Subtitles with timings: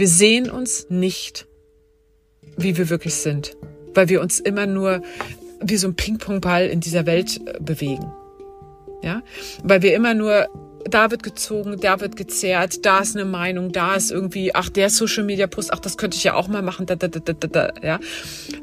[0.00, 1.46] Wir sehen uns nicht,
[2.56, 3.54] wie wir wirklich sind,
[3.92, 5.02] weil wir uns immer nur
[5.60, 8.10] wie so ein Ping-Pong-Ball in dieser Welt äh, bewegen.
[9.02, 9.22] Ja,
[9.62, 10.48] weil wir immer nur
[10.86, 14.88] da wird gezogen, da wird gezerrt, da ist eine Meinung, da ist irgendwie, ach, der
[14.88, 17.34] Social Media Post, ach, das könnte ich ja auch mal machen, da, da, da, da,
[17.34, 18.00] da, ja.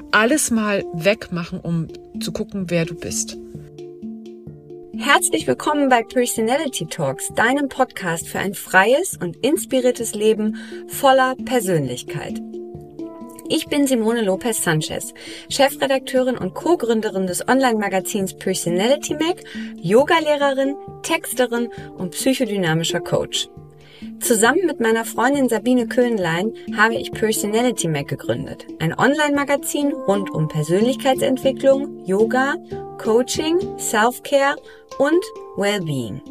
[0.10, 1.88] Alles mal wegmachen, um
[2.20, 3.38] zu gucken, wer du bist.
[5.00, 10.57] Herzlich willkommen bei Personality Talks, deinem Podcast für ein freies und inspiriertes Leben
[10.88, 12.42] voller Persönlichkeit.
[13.47, 15.14] Ich bin Simone Lopez Sanchez,
[15.50, 19.43] Chefredakteurin und Co-Gründerin des Online-Magazins Personality Mag,
[19.75, 23.50] Yogalehrerin, Texterin und psychodynamischer Coach.
[24.19, 30.47] Zusammen mit meiner Freundin Sabine Köhnlein habe ich Personality Mag gegründet, ein Online-Magazin rund um
[30.47, 32.55] Persönlichkeitsentwicklung, Yoga,
[32.97, 34.56] Coaching, Self-Care
[35.00, 35.23] und
[35.55, 36.22] Wellbeing.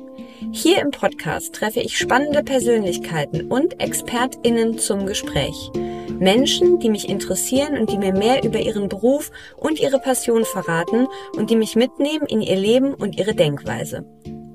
[0.52, 5.70] Hier im Podcast treffe ich spannende Persönlichkeiten und ExpertInnen zum Gespräch.
[6.18, 11.06] Menschen, die mich interessieren und die mir mehr über ihren Beruf und ihre Passion verraten
[11.36, 14.04] und die mich mitnehmen in ihr Leben und ihre Denkweise.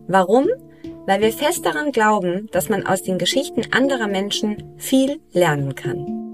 [0.08, 0.47] Warum?
[1.05, 6.30] Weil wir fest daran glauben, dass man aus den Geschichten anderer Menschen viel lernen kann.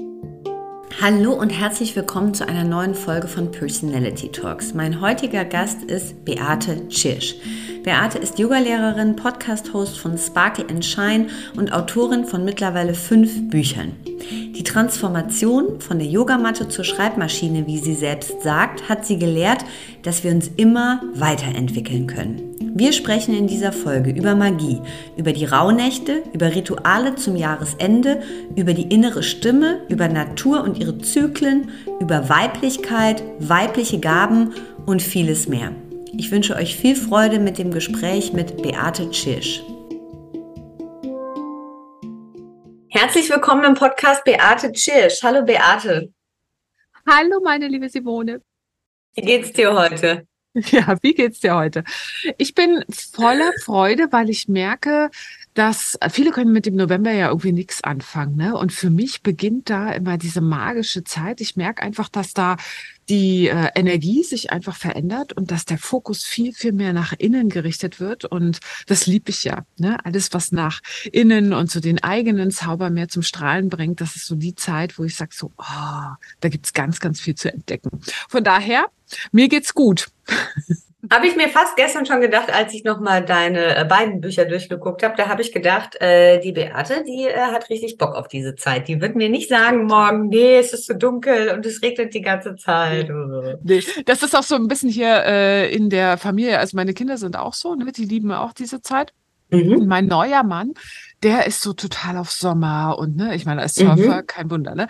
[0.99, 4.73] Hallo und herzlich willkommen zu einer neuen Folge von Personality Talks.
[4.73, 7.35] Mein heutiger Gast ist Beate Tschirsch.
[7.83, 13.91] Beate ist Yogalehrerin, Podcast-Host von Sparkle and Shine und Autorin von mittlerweile fünf Büchern.
[14.07, 19.65] Die Transformation von der Yogamatte zur Schreibmaschine, wie sie selbst sagt, hat sie gelehrt,
[20.01, 22.56] dass wir uns immer weiterentwickeln können.
[22.79, 24.79] Wir sprechen in dieser Folge über Magie,
[25.17, 28.21] über die Rauhnächte, über Rituale zum Jahresende,
[28.55, 34.53] über die innere Stimme, über Natur und ihre Zyklen, über Weiblichkeit, weibliche Gaben
[34.85, 35.71] und vieles mehr.
[36.15, 39.63] Ich wünsche euch viel Freude mit dem Gespräch mit Beate Tschirsch.
[42.89, 45.23] Herzlich willkommen im Podcast Beate Tschirsch.
[45.23, 46.13] Hallo Beate.
[47.09, 48.43] Hallo meine liebe Simone.
[49.15, 50.27] Wie geht's dir heute?
[50.71, 51.83] Ja, wie geht's dir heute?
[52.37, 55.09] Ich bin voller Freude, weil ich merke,
[55.57, 58.35] dass viele können mit dem November ja irgendwie nichts anfangen.
[58.35, 58.55] Ne?
[58.55, 61.41] Und für mich beginnt da immer diese magische Zeit.
[61.41, 62.57] Ich merke einfach, dass da
[63.09, 67.49] die äh, Energie sich einfach verändert und dass der Fokus viel, viel mehr nach innen
[67.49, 68.23] gerichtet wird.
[68.23, 69.65] Und das liebe ich ja.
[69.79, 69.97] Ne?
[70.05, 70.81] Alles, was nach
[71.11, 74.99] innen und so den eigenen Zauber mehr zum Strahlen bringt, das ist so die Zeit,
[74.99, 75.63] wo ich sage so, oh,
[76.39, 77.99] da gibt's ganz, ganz viel zu entdecken.
[78.29, 78.85] Von daher,
[79.31, 80.11] mir geht's gut.
[81.11, 85.03] Habe ich mir fast gestern schon gedacht, als ich nochmal deine äh, beiden Bücher durchgeguckt
[85.03, 85.15] habe.
[85.17, 88.87] Da habe ich gedacht, äh, die Beate, die äh, hat richtig Bock auf diese Zeit.
[88.87, 92.21] Die wird mir nicht sagen morgen, nee, es ist zu dunkel und es regnet die
[92.21, 93.09] ganze Zeit.
[93.63, 93.83] Nee.
[94.05, 96.59] Das ist auch so ein bisschen hier äh, in der Familie.
[96.59, 97.91] Also meine Kinder sind auch so, ne?
[97.91, 99.13] die lieben auch diese Zeit.
[99.49, 99.85] Mhm.
[99.87, 100.73] Mein neuer Mann,
[101.23, 104.27] der ist so total auf Sommer und ne, ich meine, als Surfer, mhm.
[104.27, 104.87] kein Wunder, ne?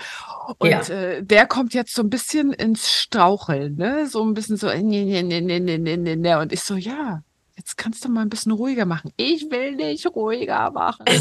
[0.57, 0.81] Und ja.
[0.81, 4.07] äh, der kommt jetzt so ein bisschen ins Straucheln, ne?
[4.07, 6.15] So ein bisschen so, ne, ne, ne, ne, ne, ne, ne.
[6.15, 6.39] ne.
[6.39, 7.21] Und ich so, ja,
[7.55, 9.11] jetzt kannst du mal ein bisschen ruhiger machen.
[9.15, 11.05] Ich will nicht ruhiger machen.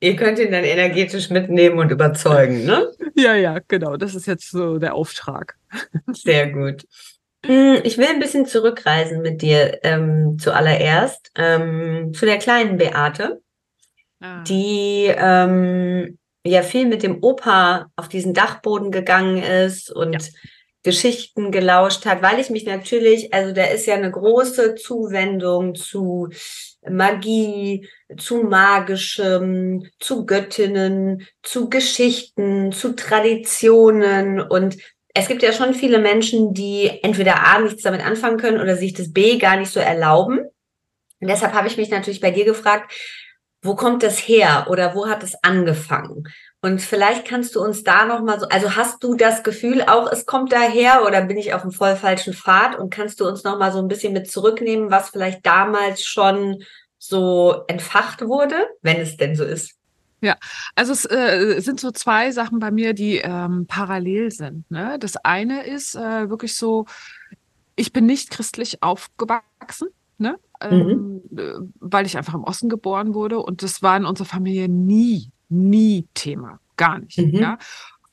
[0.00, 2.92] Ihr könnt ihn dann energetisch mitnehmen und überzeugen, ne?
[3.16, 3.96] Ja, ja, genau.
[3.96, 5.56] Das ist jetzt so der Auftrag.
[6.12, 6.84] Sehr gut.
[7.44, 13.40] Hm, ich will ein bisschen zurückreisen mit dir ähm, zuallererst ähm, zu der kleinen Beate,
[14.20, 14.42] ah.
[14.42, 20.28] die ähm, ja viel mit dem Opa auf diesen Dachboden gegangen ist und ja.
[20.82, 26.28] Geschichten gelauscht hat, weil ich mich natürlich, also da ist ja eine große Zuwendung zu
[26.88, 34.78] Magie, zu magischem, zu Göttinnen, zu Geschichten, zu Traditionen und
[35.18, 38.94] es gibt ja schon viele Menschen, die entweder A nichts damit anfangen können oder sich
[38.94, 40.38] das B gar nicht so erlauben.
[41.20, 42.92] Und deshalb habe ich mich natürlich bei dir gefragt,
[43.60, 46.22] wo kommt das her oder wo hat es angefangen?
[46.62, 50.10] Und vielleicht kannst du uns da noch mal so, also hast du das Gefühl auch,
[50.10, 53.42] es kommt daher oder bin ich auf dem voll falschen Pfad und kannst du uns
[53.42, 56.62] noch mal so ein bisschen mit zurücknehmen, was vielleicht damals schon
[56.96, 59.77] so entfacht wurde, wenn es denn so ist?
[60.20, 60.36] Ja,
[60.74, 64.68] also es äh, sind so zwei Sachen bei mir, die ähm, parallel sind.
[64.70, 64.98] Ne?
[64.98, 66.86] Das eine ist äh, wirklich so,
[67.76, 69.88] ich bin nicht christlich aufgewachsen,
[70.18, 70.38] ne?
[70.60, 71.38] Ähm, mhm.
[71.38, 75.30] äh, weil ich einfach im Osten geboren wurde und das war in unserer Familie nie,
[75.48, 77.18] nie Thema, gar nicht.
[77.18, 77.34] Mhm.
[77.34, 77.58] Ja?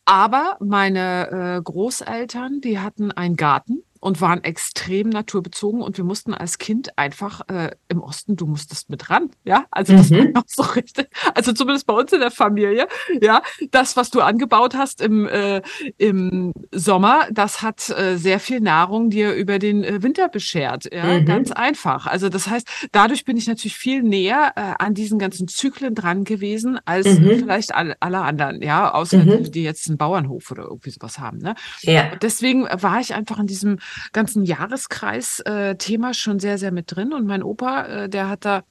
[0.05, 6.35] Aber meine äh, Großeltern, die hatten einen Garten und waren extrem naturbezogen und wir mussten
[6.35, 10.17] als Kind einfach äh, im Osten, du musstest mit ran, ja, also das mhm.
[10.25, 12.87] war noch so richtig, also zumindest bei uns in der Familie,
[13.19, 13.41] ja,
[13.71, 15.63] das, was du angebaut hast im, äh,
[15.97, 21.19] im Sommer, das hat äh, sehr viel Nahrung dir über den äh, Winter beschert, ja,
[21.19, 21.25] mhm.
[21.25, 22.05] ganz einfach.
[22.05, 26.25] Also das heißt, dadurch bin ich natürlich viel näher äh, an diesen ganzen Zyklen dran
[26.25, 27.39] gewesen als mhm.
[27.39, 29.51] vielleicht alle, alle anderen, ja, außer mhm.
[29.51, 31.55] die jetzt einen Bauernhof oder irgendwie sowas haben, ne?
[31.81, 32.11] Ja.
[32.11, 33.79] Und deswegen war ich einfach in diesem
[34.13, 37.13] ganzen Jahreskreis-Thema äh, schon sehr, sehr mit drin.
[37.13, 38.63] Und mein Opa, äh, der hat da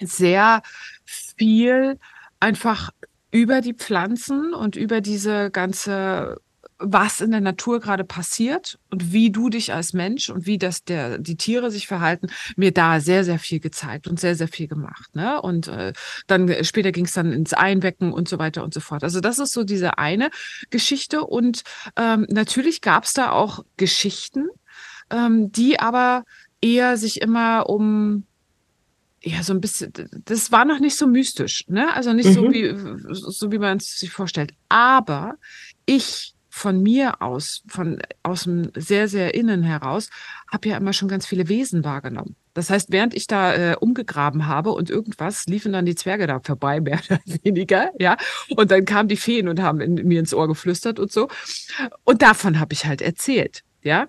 [0.00, 0.62] sehr
[1.04, 1.98] viel
[2.40, 2.90] einfach
[3.30, 6.40] über die Pflanzen und über diese ganze
[6.78, 10.84] was in der Natur gerade passiert und wie du dich als Mensch und wie das
[10.84, 14.66] der die Tiere sich verhalten, mir da sehr sehr viel gezeigt und sehr sehr viel
[14.66, 15.14] gemacht.
[15.14, 15.40] Ne?
[15.40, 15.92] Und äh,
[16.26, 19.04] dann später ging es dann ins Einwecken und so weiter und so fort.
[19.04, 20.30] Also das ist so diese eine
[20.70, 21.62] Geschichte und
[21.96, 24.48] ähm, natürlich gab es da auch Geschichten,
[25.10, 26.24] ähm, die aber
[26.60, 28.26] eher sich immer um
[29.26, 29.92] ja, so ein bisschen,
[30.26, 31.94] das war noch nicht so mystisch, ne?
[31.94, 32.32] Also nicht mhm.
[32.34, 32.74] so wie,
[33.12, 34.52] so wie man es sich vorstellt.
[34.68, 35.36] Aber
[35.86, 40.08] ich von mir aus, von aus dem sehr, sehr innen heraus,
[40.52, 42.36] habe ja immer schon ganz viele Wesen wahrgenommen.
[42.54, 46.38] Das heißt, während ich da äh, umgegraben habe und irgendwas, liefen dann die Zwerge da
[46.38, 48.16] vorbei, mehr oder weniger, ja.
[48.56, 51.28] Und dann kamen die Feen und haben in, mir ins Ohr geflüstert und so.
[52.04, 54.06] Und davon habe ich halt erzählt, ja.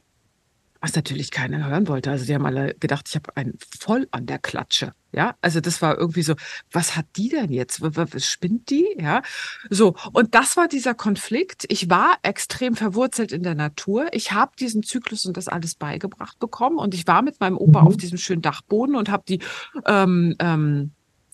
[0.86, 2.12] Was natürlich keiner hören wollte.
[2.12, 4.94] Also die haben alle gedacht, ich habe einen voll an der Klatsche.
[5.12, 6.36] Ja, also das war irgendwie so,
[6.72, 7.82] was hat die denn jetzt?
[7.82, 8.86] Was spinnt die?
[9.00, 9.24] Ja,
[9.72, 9.96] so.
[10.14, 11.66] Und das war dieser Konflikt.
[11.70, 14.10] Ich war extrem verwurzelt in der Natur.
[14.12, 16.78] Ich habe diesen Zyklus und das alles beigebracht bekommen.
[16.78, 17.88] Und ich war mit meinem Opa mhm.
[17.88, 19.40] auf diesem schönen Dachboden und habe die
[19.88, 20.92] ähm, ähm,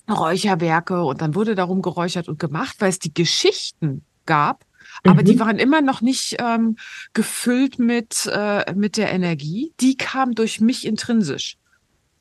[0.08, 4.64] Räucherwerke und dann wurde darum geräuchert und gemacht, weil es die Geschichten gab,
[5.04, 5.26] aber mhm.
[5.26, 6.76] die waren immer noch nicht ähm,
[7.12, 9.72] gefüllt mit, äh, mit der Energie.
[9.80, 11.56] Die kam durch mich intrinsisch.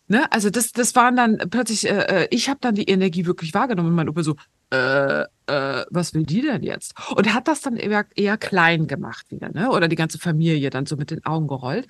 [0.07, 0.31] Ne?
[0.31, 3.89] Also das, das waren dann plötzlich, äh, äh ich habe dann die Energie wirklich wahrgenommen
[3.89, 4.35] und mein Opa so,
[4.71, 6.93] äh, äh, was will die denn jetzt?
[7.15, 9.69] Und hat das dann eher, eher klein gemacht wieder, ne?
[9.69, 11.87] Oder die ganze Familie dann so mit den Augen gerollt.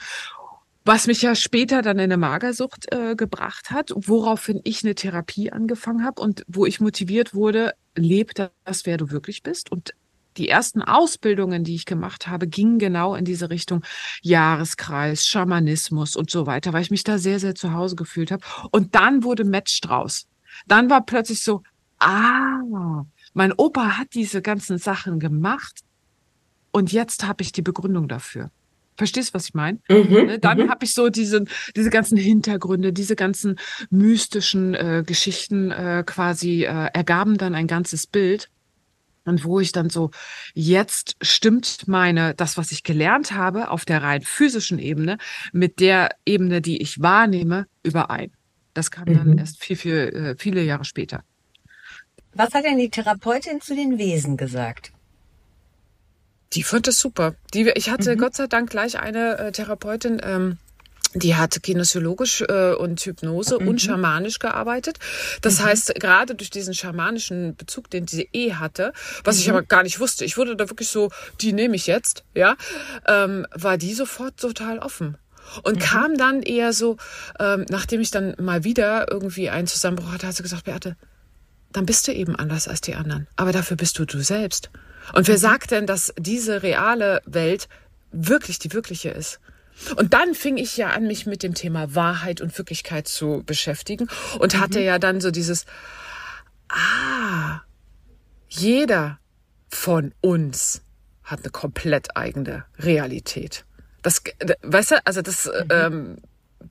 [0.83, 5.51] Was mich ja später dann in eine Magersucht äh, gebracht hat, woraufhin ich eine Therapie
[5.51, 9.93] angefangen habe und wo ich motiviert wurde, leb das, wer du wirklich bist und
[10.37, 13.83] die ersten Ausbildungen, die ich gemacht habe, gingen genau in diese Richtung
[14.21, 18.43] Jahreskreis, Schamanismus und so weiter, weil ich mich da sehr, sehr zu Hause gefühlt habe.
[18.71, 20.27] Und dann wurde Match draus.
[20.67, 21.63] Dann war plötzlich so,
[21.99, 25.81] ah, mein Opa hat diese ganzen Sachen gemacht
[26.71, 28.51] und jetzt habe ich die Begründung dafür.
[28.97, 29.79] Verstehst du, was ich meine?
[29.89, 30.69] Mhm, ne, dann mhm.
[30.69, 31.45] habe ich so diese,
[31.75, 33.57] diese ganzen Hintergründe, diese ganzen
[33.89, 38.49] mystischen äh, Geschichten äh, quasi äh, ergaben dann ein ganzes Bild.
[39.25, 40.09] Und wo ich dann so,
[40.53, 45.17] jetzt stimmt meine, das, was ich gelernt habe, auf der rein physischen Ebene,
[45.51, 48.31] mit der Ebene, die ich wahrnehme, überein.
[48.73, 49.13] Das kam mhm.
[49.13, 51.23] dann erst viel, viel, äh, viele Jahre später.
[52.33, 54.91] Was hat denn die Therapeutin zu den Wesen gesagt?
[56.53, 57.35] Die fand das super.
[57.53, 58.19] Die, ich hatte mhm.
[58.19, 60.57] Gott sei Dank gleich eine äh, Therapeutin, ähm,
[61.13, 63.67] die hat kinesiologisch äh, und Hypnose mhm.
[63.67, 64.97] und schamanisch gearbeitet.
[65.41, 65.65] Das mhm.
[65.65, 68.93] heißt, gerade durch diesen schamanischen Bezug, den sie eh hatte,
[69.23, 69.41] was mhm.
[69.41, 71.11] ich aber gar nicht wusste, ich wurde da wirklich so,
[71.41, 72.55] die nehme ich jetzt, ja,
[73.07, 75.17] ähm, war die sofort total offen.
[75.63, 75.79] Und mhm.
[75.79, 76.97] kam dann eher so,
[77.39, 80.95] ähm, nachdem ich dann mal wieder irgendwie einen Zusammenbruch hatte, hat sie gesagt, Beate,
[81.73, 83.27] dann bist du eben anders als die anderen.
[83.35, 84.69] Aber dafür bist du du selbst.
[85.13, 85.39] Und wer mhm.
[85.39, 87.67] sagt denn, dass diese reale Welt
[88.11, 89.39] wirklich die wirkliche ist?
[89.95, 94.07] Und dann fing ich ja an, mich mit dem Thema Wahrheit und Wirklichkeit zu beschäftigen
[94.39, 94.59] und mhm.
[94.59, 95.65] hatte ja dann so dieses,
[96.69, 97.61] ah,
[98.47, 99.19] jeder
[99.69, 100.83] von uns
[101.23, 103.65] hat eine komplett eigene Realität.
[104.01, 104.21] Das,
[104.61, 105.67] weißt du, also das, mhm.
[105.69, 106.17] ähm,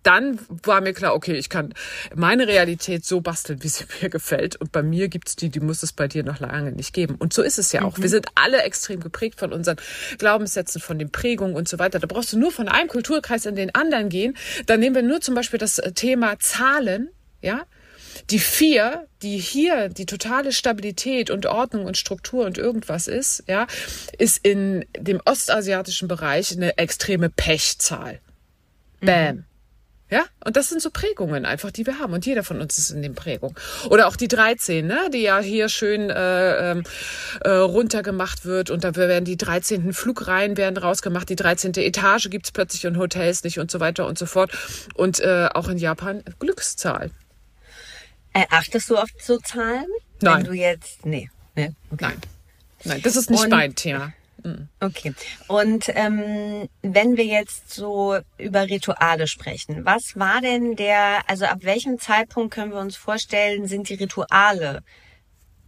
[0.03, 1.75] dann war mir klar, okay, ich kann
[2.15, 4.57] meine Realität so basteln, wie sie mir gefällt.
[4.57, 7.17] Und bei mir gibt's die, die muss es bei dir noch lange nicht geben.
[7.17, 7.99] Und so ist es ja auch.
[7.99, 8.03] Mhm.
[8.03, 9.77] Wir sind alle extrem geprägt von unseren
[10.19, 11.99] Glaubenssätzen, von den Prägungen und so weiter.
[11.99, 14.37] Da brauchst du nur von einem Kulturkreis in den anderen gehen.
[14.67, 17.65] Dann nehmen wir nur zum Beispiel das äh, Thema Zahlen, ja.
[18.29, 23.67] Die vier, die hier die totale Stabilität und Ordnung und Struktur und irgendwas ist, ja,
[24.19, 28.21] ist in dem ostasiatischen Bereich eine extreme Pechzahl.
[29.01, 29.37] Bam.
[29.37, 29.45] Mhm.
[30.11, 32.13] Ja, und das sind so Prägungen einfach, die wir haben.
[32.13, 33.55] Und jeder von uns ist in den Prägungen.
[33.91, 36.83] Oder auch die 13, ne, die ja hier schön äh, ähm,
[37.43, 38.71] äh, runtergemacht wird.
[38.71, 39.93] Und da werden die 13.
[39.93, 41.29] Flugreihen werden rausgemacht.
[41.29, 41.75] Die 13.
[41.77, 44.51] Etage gibt's plötzlich in Hotels nicht und so weiter und so fort.
[44.95, 47.11] Und äh, auch in Japan Glückszahl.
[48.33, 49.87] Erachtest du oft so Zahlen?
[50.21, 50.39] Nein.
[50.39, 51.31] Wenn du jetzt, nee.
[51.55, 51.71] nee?
[51.93, 52.07] Okay.
[52.07, 52.21] Nein.
[52.85, 54.13] Nein, das ist nicht und, mein Thema.
[54.81, 55.15] Okay.
[55.49, 61.59] Und ähm, wenn wir jetzt so über Rituale sprechen, was war denn der, also ab
[61.63, 64.83] welchem Zeitpunkt können wir uns vorstellen, sind die Rituale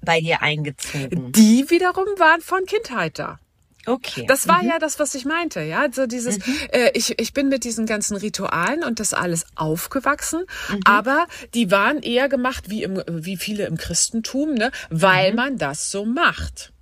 [0.00, 1.32] bei dir eingezogen?
[1.32, 3.38] Die wiederum waren von Kindheit da.
[3.86, 4.24] Okay.
[4.28, 4.68] Das war mhm.
[4.68, 5.86] ja das, was ich meinte, ja.
[5.90, 6.54] So dieses, mhm.
[6.70, 10.80] äh, ich, ich bin mit diesen ganzen Ritualen und das alles aufgewachsen, mhm.
[10.84, 15.36] aber die waren eher gemacht wie im, wie viele im Christentum, ne, weil mhm.
[15.36, 16.72] man das so macht.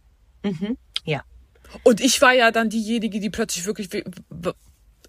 [0.42, 0.76] Mhm.
[1.82, 3.88] Und ich war ja dann diejenige, die plötzlich wirklich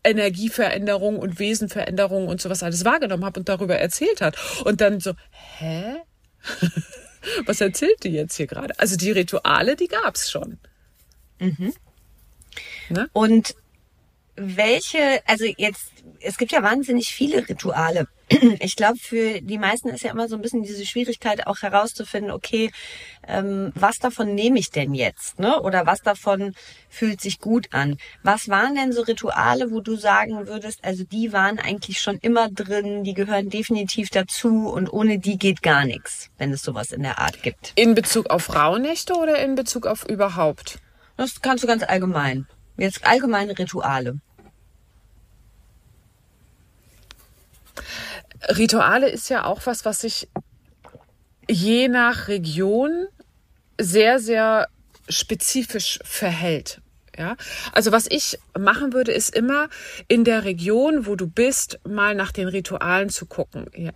[0.03, 4.37] Energieveränderung und Wesenveränderung und sowas alles wahrgenommen hat und darüber erzählt hat.
[4.65, 5.13] Und dann so,
[5.59, 5.97] hä?
[7.45, 8.77] Was erzählt die jetzt hier gerade?
[8.79, 10.57] Also die Rituale, die gab's schon.
[11.39, 11.73] Mhm.
[12.89, 13.09] Ne?
[13.13, 13.55] Und
[14.35, 18.07] welche, also jetzt, es gibt ja wahnsinnig viele Rituale.
[18.59, 22.31] Ich glaube, für die meisten ist ja immer so ein bisschen diese Schwierigkeit auch herauszufinden,
[22.31, 22.71] okay,
[23.27, 25.39] ähm, was davon nehme ich denn jetzt?
[25.39, 25.61] Ne?
[25.61, 26.53] Oder was davon
[26.89, 27.97] fühlt sich gut an?
[28.23, 32.49] Was waren denn so Rituale, wo du sagen würdest, also die waren eigentlich schon immer
[32.49, 37.03] drin, die gehören definitiv dazu und ohne die geht gar nichts, wenn es sowas in
[37.03, 37.73] der Art gibt?
[37.75, 40.79] In Bezug auf Rauhnächte oder in Bezug auf überhaupt?
[41.17, 42.47] Das kannst du ganz allgemein.
[42.81, 44.19] Jetzt allgemeine Rituale.
[48.57, 50.27] Rituale ist ja auch was, was sich
[51.47, 53.05] je nach Region
[53.79, 54.67] sehr, sehr
[55.07, 56.81] spezifisch verhält.
[57.15, 57.35] Ja,
[57.71, 59.69] also was ich machen würde, ist immer
[60.07, 63.91] in der Region, wo du bist, mal nach den Ritualen zu gucken, ja,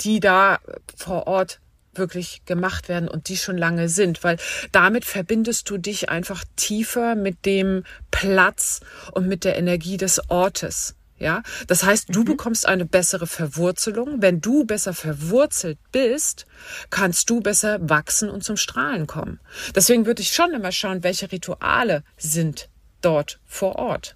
[0.00, 0.58] die da
[0.94, 1.60] vor Ort
[1.98, 4.38] wirklich gemacht werden und die schon lange sind, weil
[4.72, 8.80] damit verbindest du dich einfach tiefer mit dem Platz
[9.12, 10.94] und mit der Energie des Ortes.
[11.18, 12.24] Ja, das heißt, du mhm.
[12.26, 14.20] bekommst eine bessere Verwurzelung.
[14.20, 16.46] Wenn du besser verwurzelt bist,
[16.90, 19.40] kannst du besser wachsen und zum Strahlen kommen.
[19.74, 22.68] Deswegen würde ich schon immer schauen, welche Rituale sind
[23.00, 24.14] dort vor Ort.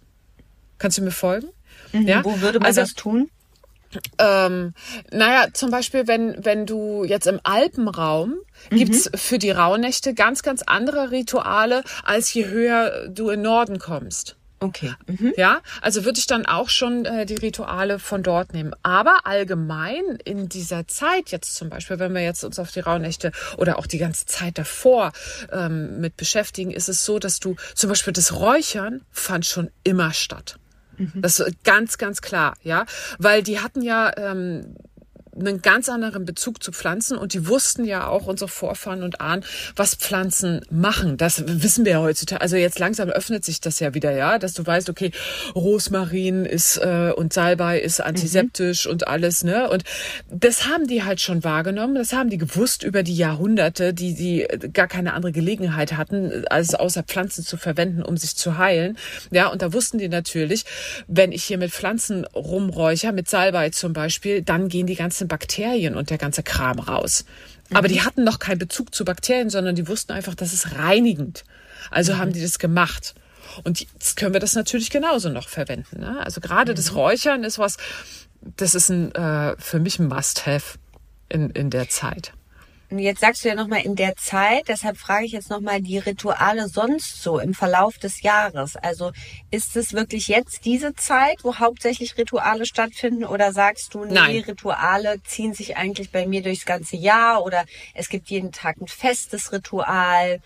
[0.77, 1.49] Kannst du mir folgen?
[1.93, 2.07] Mhm.
[2.07, 2.25] Ja?
[2.25, 3.31] Wo würde man also, das tun?
[4.19, 4.75] Ähm,
[5.11, 8.37] naja, zum Beispiel, wenn, wenn du jetzt im Alpenraum
[8.71, 8.77] mhm.
[8.77, 14.37] gibt's für die Rauhnächte ganz, ganz andere Rituale, als je höher du in Norden kommst.
[14.63, 14.93] Okay.
[15.07, 15.33] Mhm.
[15.39, 18.75] Ja, also würde ich dann auch schon äh, die Rituale von dort nehmen.
[18.83, 23.33] Aber allgemein in dieser Zeit jetzt zum Beispiel, wenn wir jetzt uns auf die Rauhnächte
[23.57, 25.13] oder auch die ganze Zeit davor
[25.51, 30.13] ähm, mit beschäftigen, ist es so, dass du zum Beispiel das Räuchern fand schon immer
[30.13, 30.60] statt.
[31.00, 31.23] Mhm.
[31.23, 32.85] Das ist ganz, ganz klar, ja.
[33.19, 34.76] Weil die hatten ja ähm,
[35.39, 39.45] einen ganz anderen Bezug zu Pflanzen und die wussten ja auch unsere Vorfahren und Ahnen,
[39.77, 41.17] was Pflanzen machen.
[41.17, 42.41] Das wissen wir ja heutzutage.
[42.41, 45.13] Also jetzt langsam öffnet sich das ja wieder, ja, dass du weißt, okay,
[45.55, 48.93] Rosmarin ist äh, und Salbei ist antiseptisch mhm.
[48.93, 49.71] und alles, ne?
[49.71, 49.85] Und
[50.31, 54.47] das haben die halt schon wahrgenommen, das haben die gewusst über die Jahrhunderte, die die
[54.73, 58.99] gar keine andere Gelegenheit hatten, als außer Pflanzen zu verwenden, um sich zu heilen.
[59.31, 60.65] Ja, und da wussten die natürlich,
[61.07, 65.95] wenn ich hier mit Pflanzen rumräucher, mit Salbei zum Beispiel, dann gehen die ganzen Bakterien
[65.97, 67.25] und der ganze Kram raus.
[67.73, 68.05] Aber die mhm.
[68.05, 71.45] hatten noch keinen Bezug zu Bakterien, sondern die wussten einfach, das ist reinigend.
[71.91, 72.19] Also mhm.
[72.19, 73.15] haben die das gemacht.
[73.65, 76.01] Und jetzt können wir das natürlich genauso noch verwenden.
[76.01, 76.21] Ne?
[76.23, 76.77] Also gerade mhm.
[76.77, 77.79] das Räuchern ist was,
[78.43, 80.79] das ist ein, äh, für mich ein Must-Have
[81.29, 82.33] in, in der Zeit.
[82.99, 86.69] Jetzt sagst du ja nochmal in der Zeit, deshalb frage ich jetzt nochmal die Rituale
[86.69, 88.75] sonst so im Verlauf des Jahres.
[88.77, 89.13] Also
[89.51, 94.37] ist es wirklich jetzt diese Zeit, wo hauptsächlich Rituale stattfinden oder sagst du, nee, Nein.
[94.41, 98.89] Rituale ziehen sich eigentlich bei mir durchs ganze Jahr oder es gibt jeden Tag ein
[98.89, 100.41] festes Ritual?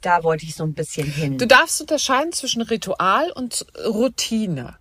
[0.00, 1.38] Da wollte ich so ein bisschen hin.
[1.38, 4.78] Du darfst unterscheiden zwischen Ritual und Routine.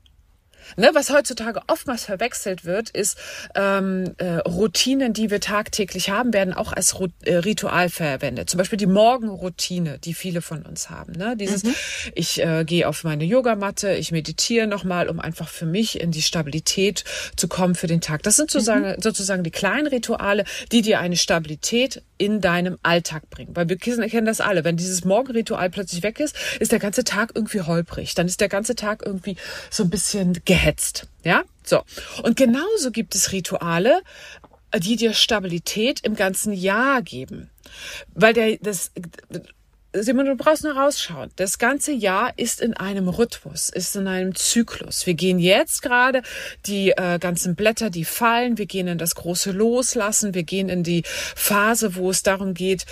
[0.78, 3.18] Ne, was heutzutage oftmals verwechselt wird, ist
[3.56, 8.50] ähm, äh, Routinen, die wir tagtäglich haben, werden auch als Ru äh, Ritual verwendet.
[8.50, 11.14] Zum Beispiel die Morgenroutine, die viele von uns haben.
[11.14, 11.36] Ne?
[11.38, 11.76] Dieses, mhm.
[12.16, 16.22] ich äh, gehe auf meine Yogamatte, ich meditiere nochmal, um einfach für mich in die
[16.22, 17.04] Stabilität
[17.36, 18.24] zu kommen für den Tag.
[18.24, 19.02] Das sind sozusagen, mhm.
[19.02, 23.56] sozusagen die kleinen Rituale, die dir eine Stabilität in deinem Alltag bringen.
[23.56, 24.64] Weil wir kennen das alle.
[24.64, 28.14] Wenn dieses Morgenritual plötzlich weg ist, ist der ganze Tag irgendwie holprig.
[28.14, 29.38] Dann ist der ganze Tag irgendwie
[29.72, 31.08] so ein bisschen gehetzt.
[31.24, 31.84] Ja, so.
[32.24, 34.02] Und genauso gibt es Rituale,
[34.78, 37.50] die dir Stabilität im ganzen Jahr geben.
[38.14, 38.92] Weil der, das,
[39.94, 41.32] Simon, du brauchst nur rausschauen.
[41.36, 45.06] Das ganze Jahr ist in einem Rhythmus, ist in einem Zyklus.
[45.06, 46.22] Wir gehen jetzt gerade
[46.66, 48.58] die äh, ganzen Blätter, die fallen.
[48.58, 50.34] Wir gehen in das große Loslassen.
[50.34, 52.86] Wir gehen in die Phase, wo es darum geht,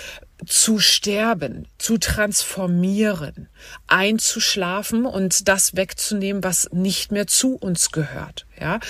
[0.46, 3.48] zu sterben, zu transformieren,
[3.86, 8.46] einzuschlafen und das wegzunehmen, was nicht mehr zu uns gehört.
[8.60, 8.80] Ja,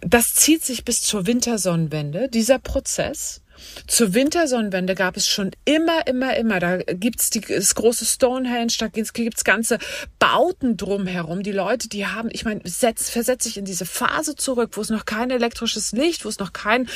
[0.00, 3.42] das zieht sich bis zur Wintersonnenwende, dieser Prozess.
[3.86, 6.60] Zur Wintersonnenwende gab es schon immer, immer, immer.
[6.60, 9.78] Da gibt's die, das große Stonehenge, da gibt's, ganze
[10.18, 11.42] Bauten drumherum.
[11.42, 15.04] Die Leute, die haben, ich meine, versetze ich in diese Phase zurück, wo es noch
[15.04, 16.88] kein elektrisches Licht, wo es noch kein,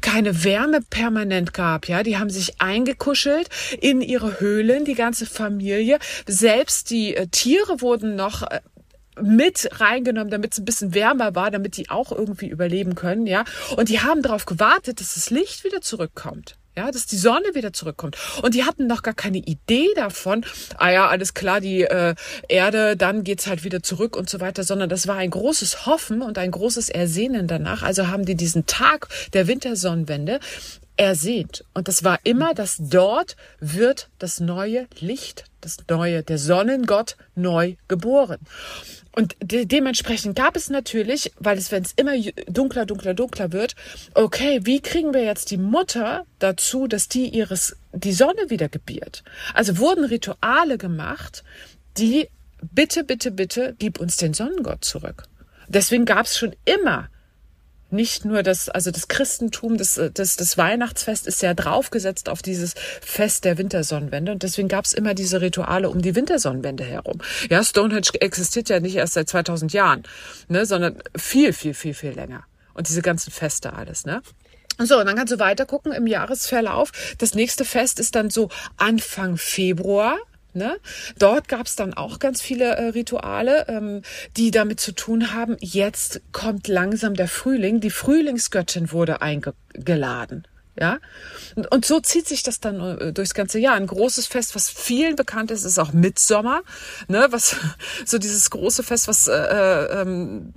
[0.00, 1.88] keine Wärme permanent gab.
[1.88, 3.48] Ja, die haben sich eingekuschelt
[3.80, 5.98] in ihre Höhlen, die ganze Familie.
[6.26, 8.60] Selbst die äh, Tiere wurden noch äh,
[9.20, 13.44] mit reingenommen, damit es ein bisschen wärmer war, damit die auch irgendwie überleben können, ja.
[13.76, 16.56] Und die haben darauf gewartet, dass das Licht wieder zurückkommt.
[16.76, 18.16] Ja, dass die Sonne wieder zurückkommt.
[18.42, 20.44] Und die hatten noch gar keine Idee davon,
[20.76, 22.16] ah ja, alles klar, die äh,
[22.48, 26.20] Erde, dann geht's halt wieder zurück und so weiter, sondern das war ein großes Hoffen
[26.20, 27.84] und ein großes Ersehnen danach.
[27.84, 30.40] Also haben die diesen Tag der Wintersonnenwende
[30.96, 31.64] ersehnt.
[31.74, 37.74] Und das war immer, dass dort wird das neue Licht, das neue, der Sonnengott neu
[37.88, 38.38] geboren.
[39.12, 42.14] Und de dementsprechend gab es natürlich, weil es, wenn es immer
[42.48, 43.76] dunkler, dunkler, dunkler wird,
[44.14, 49.22] okay, wie kriegen wir jetzt die Mutter dazu, dass die ihres, die Sonne wieder gebiert?
[49.52, 51.44] Also wurden Rituale gemacht,
[51.96, 52.28] die
[52.72, 55.24] bitte, bitte, bitte, gib uns den Sonnengott zurück.
[55.68, 57.08] Deswegen gab es schon immer
[57.94, 62.74] nicht nur das, also das Christentum, das, das, das Weihnachtsfest ist ja draufgesetzt auf dieses
[63.00, 67.20] Fest der Wintersonnenwende und deswegen gab es immer diese Rituale um die Wintersonnenwende herum.
[67.48, 70.02] Ja, Stonehenge existiert ja nicht erst seit 2000 Jahren,
[70.48, 72.44] ne, sondern viel, viel, viel, viel länger.
[72.74, 74.20] Und diese ganzen Feste alles, ne?
[74.78, 76.90] So, und dann kannst du weiter gucken im Jahresverlauf.
[77.18, 80.18] Das nächste Fest ist dann so Anfang Februar.
[80.54, 80.76] Ne?
[81.18, 84.02] Dort gab es dann auch ganz viele äh, Rituale, ähm,
[84.36, 87.80] die damit zu tun haben, jetzt kommt langsam der Frühling.
[87.80, 90.46] Die Frühlingsgöttin wurde eingeladen.
[90.78, 90.98] Ja,
[91.70, 93.74] und, so zieht sich das dann äh, durchs ganze Jahr.
[93.74, 96.62] Ein großes Fest, was vielen bekannt ist, ist auch Mitsommer,
[97.06, 97.56] ne, was
[98.04, 100.52] so dieses große Fest, was äh, äh, ähm,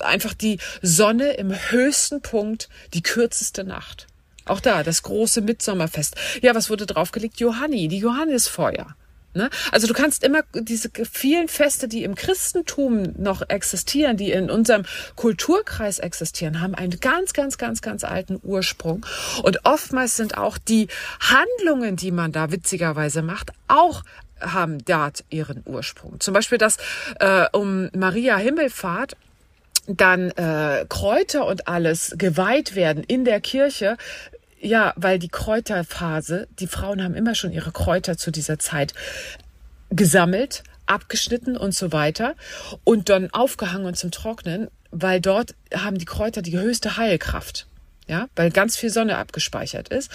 [0.00, 4.08] einfach die Sonne im höchsten Punkt, die kürzeste Nacht.
[4.46, 6.16] Auch da das große Mitsommerfest.
[6.42, 7.38] Ja, was wurde draufgelegt?
[7.38, 8.96] Johanni, die Johannisfeuer.
[9.34, 9.48] Ne?
[9.70, 14.84] Also du kannst immer diese vielen Feste, die im Christentum noch existieren, die in unserem
[15.16, 19.06] Kulturkreis existieren, haben einen ganz, ganz, ganz, ganz alten Ursprung.
[19.42, 20.88] Und oftmals sind auch die
[21.20, 24.02] Handlungen, die man da witzigerweise macht, auch
[24.40, 26.20] haben dort ihren Ursprung.
[26.20, 26.76] Zum Beispiel das
[27.20, 29.16] äh, um Maria Himmelfahrt
[29.86, 33.96] dann äh, Kräuter und alles geweiht werden in der Kirche,
[34.62, 38.94] ja, weil die Kräuterphase, die Frauen haben immer schon ihre Kräuter zu dieser Zeit
[39.90, 42.34] gesammelt, abgeschnitten und so weiter
[42.84, 47.66] und dann aufgehangen und zum Trocknen, weil dort haben die Kräuter die höchste Heilkraft
[48.08, 50.10] ja, weil ganz viel Sonne abgespeichert ist.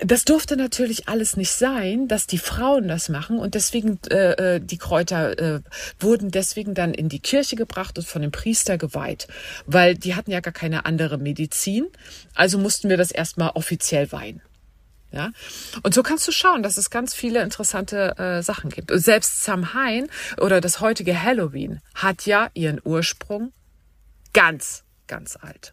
[0.00, 4.60] Das durfte natürlich alles nicht sein, dass die Frauen das machen und deswegen äh, äh,
[4.60, 5.60] die Kräuter äh,
[5.98, 9.28] wurden deswegen dann in die Kirche gebracht und von dem Priester geweiht,
[9.66, 11.86] weil die hatten ja gar keine andere Medizin,
[12.34, 14.42] also mussten wir das erstmal offiziell weihen.
[15.12, 15.32] Ja,
[15.82, 18.92] und so kannst du schauen, dass es ganz viele interessante äh, Samhain gibt.
[18.94, 23.52] Selbst Samhain oder das heutige Halloween hat ja ihren Ursprung
[24.32, 25.72] ganz, ganz alt.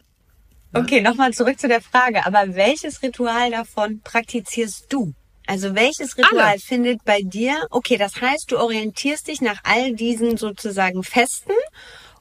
[0.74, 2.26] Okay, nochmal zurück zu der Frage.
[2.26, 5.14] Aber welches Ritual davon praktizierst du?
[5.46, 6.58] Also welches Ritual Alle.
[6.58, 7.66] findet bei dir?
[7.70, 11.52] Okay, das heißt, du orientierst dich nach all diesen sozusagen Festen.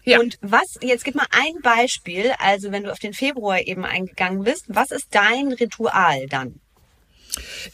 [0.05, 0.19] Ja.
[0.21, 4.45] Und was, jetzt gib mal ein Beispiel, also wenn du auf den Februar eben eingegangen
[4.45, 6.61] bist, was ist dein Ritual dann?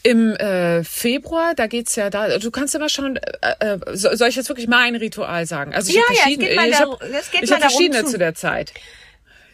[0.02, 4.34] Im äh, Februar, da geht's ja da, du kannst immer schon, äh, äh, soll ich
[4.34, 5.72] jetzt wirklich mein Ritual sagen?
[5.72, 8.10] Also ich ja, habe verschiedene, ja, ich habe hab verschiedene zu.
[8.10, 8.74] zu der Zeit.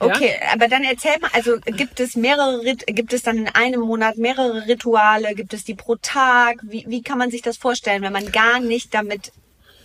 [0.00, 0.52] Okay, ja?
[0.54, 4.66] aber dann erzähl mal, also gibt es mehrere, gibt es dann in einem Monat mehrere
[4.66, 5.34] Rituale?
[5.34, 6.58] Gibt es die pro Tag?
[6.62, 9.30] Wie, wie kann man sich das vorstellen, wenn man gar nicht damit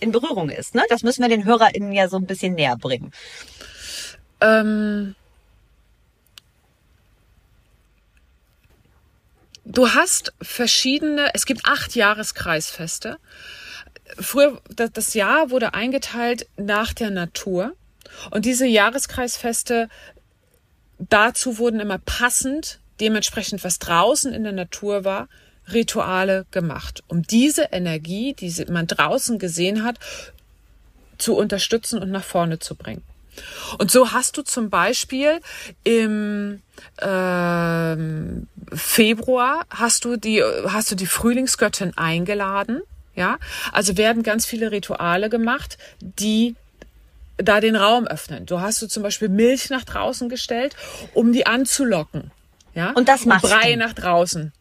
[0.00, 0.74] in Berührung ist?
[0.74, 0.82] Ne?
[0.88, 3.12] Das müssen wir den HörerInnen ja so ein bisschen näher bringen.
[4.40, 5.14] Ähm
[9.68, 13.18] Du hast verschiedene, es gibt acht Jahreskreisfeste.
[14.18, 17.72] Früher, das Jahr wurde eingeteilt nach der Natur.
[18.30, 19.88] Und diese Jahreskreisfeste,
[20.98, 25.28] dazu wurden immer passend, dementsprechend was draußen in der Natur war,
[25.72, 29.98] Rituale gemacht, um diese Energie, die man draußen gesehen hat,
[31.18, 33.02] zu unterstützen und nach vorne zu bringen.
[33.78, 35.40] Und so hast du zum Beispiel
[35.84, 36.62] im
[37.02, 42.80] ähm, Februar hast du die hast du die Frühlingsgöttin eingeladen,
[43.14, 43.38] ja?
[43.72, 46.54] Also werden ganz viele Rituale gemacht, die
[47.36, 48.46] da den Raum öffnen.
[48.46, 50.76] Du hast du zum Beispiel Milch nach draußen gestellt,
[51.14, 52.30] um die anzulocken.
[52.74, 52.90] Ja?
[52.92, 53.78] Und das machst Und Brei du.
[53.78, 54.52] nach draußen.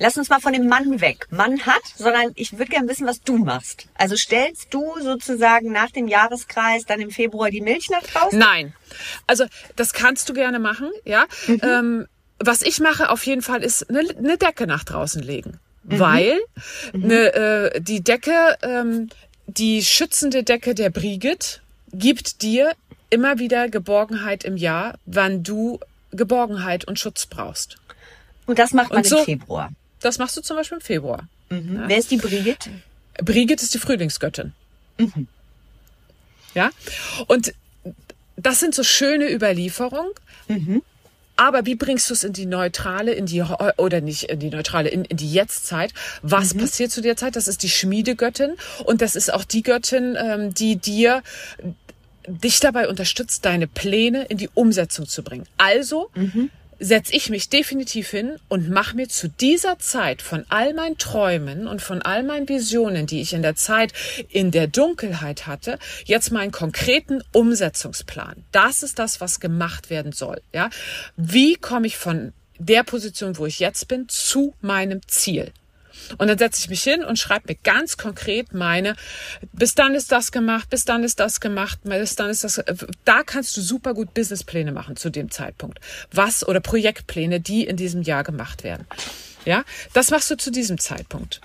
[0.00, 1.26] Lass uns mal von dem Mann weg.
[1.30, 3.86] Mann hat, sondern ich würde gerne wissen, was du machst.
[3.94, 8.38] Also stellst du sozusagen nach dem Jahreskreis dann im Februar die Milch nach draußen?
[8.38, 8.74] Nein.
[9.26, 11.26] Also das kannst du gerne machen, ja.
[11.48, 11.60] Mhm.
[11.62, 12.06] Ähm,
[12.38, 15.58] was ich mache auf jeden Fall ist eine, eine Decke nach draußen legen.
[15.82, 15.98] Mhm.
[15.98, 16.38] Weil
[16.94, 19.08] eine, äh, die Decke, ähm,
[19.46, 21.60] die schützende Decke der Brigitte
[21.92, 22.72] gibt dir
[23.10, 25.80] immer wieder Geborgenheit im Jahr, wann du
[26.12, 27.78] Geborgenheit und Schutz brauchst.
[28.46, 29.70] Und das macht man so, im Februar.
[30.00, 31.28] Das machst du zum Beispiel im Februar.
[31.50, 31.76] Mhm.
[31.76, 31.88] Ja.
[31.88, 32.70] Wer ist die Brigitte?
[33.22, 34.52] Brigitte ist die Frühlingsgöttin.
[34.98, 35.26] Mhm.
[36.54, 36.70] Ja.
[37.26, 37.54] Und
[38.36, 40.12] das sind so schöne Überlieferungen.
[40.48, 40.82] Mhm.
[41.38, 43.42] Aber wie bringst du es in die neutrale, in die
[43.76, 45.94] oder nicht in die neutrale, in, in die Jetztzeit?
[46.20, 46.60] Was mhm.
[46.60, 47.36] passiert zu der Zeit?
[47.36, 51.22] Das ist die Schmiedegöttin und das ist auch die Göttin, ähm, die dir
[52.26, 55.46] dich dabei unterstützt, deine Pläne in die Umsetzung zu bringen.
[55.56, 60.74] Also mhm setze ich mich definitiv hin und mache mir zu dieser Zeit von all
[60.74, 63.92] meinen Träumen und von all meinen Visionen, die ich in der Zeit
[64.28, 68.44] in der Dunkelheit hatte, jetzt meinen konkreten Umsetzungsplan.
[68.52, 70.40] Das ist das, was gemacht werden soll.
[70.52, 70.70] Ja,
[71.16, 75.52] wie komme ich von der Position, wo ich jetzt bin, zu meinem Ziel?
[76.18, 78.94] Und dann setze ich mich hin und schreibe mir ganz konkret meine,
[79.52, 82.62] bis dann ist das gemacht, bis dann ist das gemacht, bis dann ist das,
[83.04, 85.80] da kannst du super gut Businesspläne machen zu dem Zeitpunkt.
[86.12, 88.86] Was oder Projektpläne, die in diesem Jahr gemacht werden.
[89.44, 91.40] Ja, das machst du zu diesem Zeitpunkt.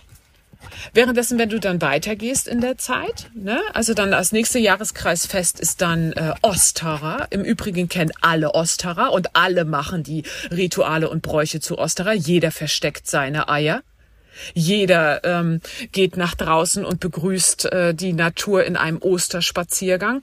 [0.93, 5.81] Währenddessen, wenn du dann weitergehst in der Zeit, ne, also dann das nächste Jahreskreisfest ist
[5.81, 7.27] dann äh, Ostara.
[7.29, 12.13] Im Übrigen kennen alle Ostara und alle machen die Rituale und Bräuche zu Ostara.
[12.13, 13.83] Jeder versteckt seine Eier.
[14.53, 20.21] Jeder ähm, geht nach draußen und begrüßt äh, die Natur in einem Osterspaziergang.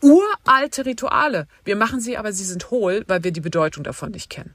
[0.00, 1.46] Uralte Rituale.
[1.64, 4.54] Wir machen sie, aber sie sind hohl, weil wir die Bedeutung davon nicht kennen.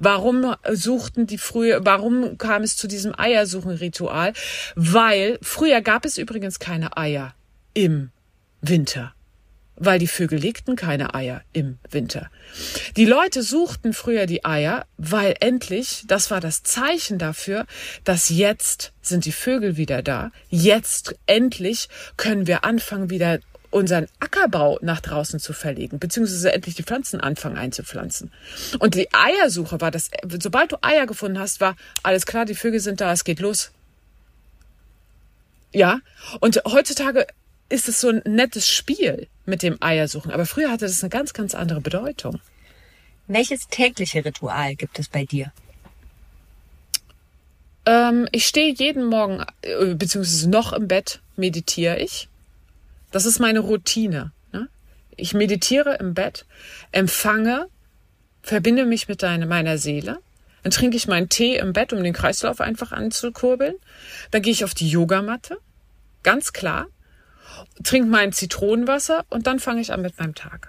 [0.00, 4.32] Warum suchten die früher, warum kam es zu diesem Eiersuchen-Ritual?
[4.74, 7.34] Weil früher gab es übrigens keine Eier
[7.74, 8.10] im
[8.60, 9.14] Winter
[9.78, 12.30] weil die Vögel legten keine Eier im Winter.
[12.96, 17.66] Die Leute suchten früher die Eier, weil endlich, das war das Zeichen dafür,
[18.04, 23.38] dass jetzt sind die Vögel wieder da, jetzt endlich können wir anfangen wieder
[23.70, 28.32] unseren Ackerbau nach draußen zu verlegen, beziehungsweise endlich die Pflanzen anfangen einzupflanzen.
[28.78, 30.10] Und die Eiersuche war das,
[30.40, 33.72] sobald du Eier gefunden hast, war alles klar, die Vögel sind da, es geht los.
[35.72, 36.00] Ja,
[36.40, 37.26] und heutzutage
[37.68, 40.32] ist es so ein nettes Spiel mit dem Eiersuchen.
[40.32, 42.40] Aber früher hatte das eine ganz, ganz andere Bedeutung.
[43.26, 45.52] Welches tägliche Ritual gibt es bei dir?
[47.84, 52.28] Ähm, ich stehe jeden Morgen, äh, beziehungsweise noch im Bett, meditiere ich.
[53.10, 54.32] Das ist meine Routine.
[54.52, 54.68] Ne?
[55.16, 56.46] Ich meditiere im Bett,
[56.92, 57.68] empfange,
[58.42, 60.20] verbinde mich mit deine, meiner Seele.
[60.62, 63.74] Dann trinke ich meinen Tee im Bett, um den Kreislauf einfach anzukurbeln.
[64.30, 65.58] Dann gehe ich auf die Yogamatte.
[66.22, 66.88] Ganz klar
[67.82, 70.68] trinke mein Zitronenwasser und dann fange ich an mit meinem Tag.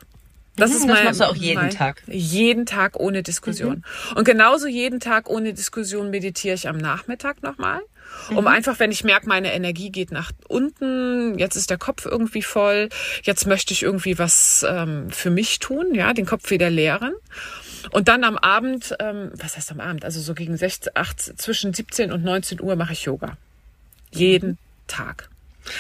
[0.60, 2.04] Das mhm, ist mein, das machst du auch jeden mein, Tag.
[2.08, 3.84] Jeden Tag ohne Diskussion.
[4.12, 4.18] Mhm.
[4.18, 7.82] Und genauso jeden Tag ohne Diskussion meditiere ich am Nachmittag nochmal.
[8.30, 8.48] Um mhm.
[8.48, 12.90] einfach, wenn ich merke, meine Energie geht nach unten, jetzt ist der Kopf irgendwie voll,
[13.24, 17.14] jetzt möchte ich irgendwie was ähm, für mich tun, ja, den Kopf wieder leeren.
[17.92, 20.04] Und dann am Abend, ähm, was heißt am Abend?
[20.04, 23.38] Also so gegen 16, 18, zwischen 17 und 19 Uhr mache ich Yoga.
[24.12, 24.58] Jeden mhm.
[24.88, 25.30] Tag.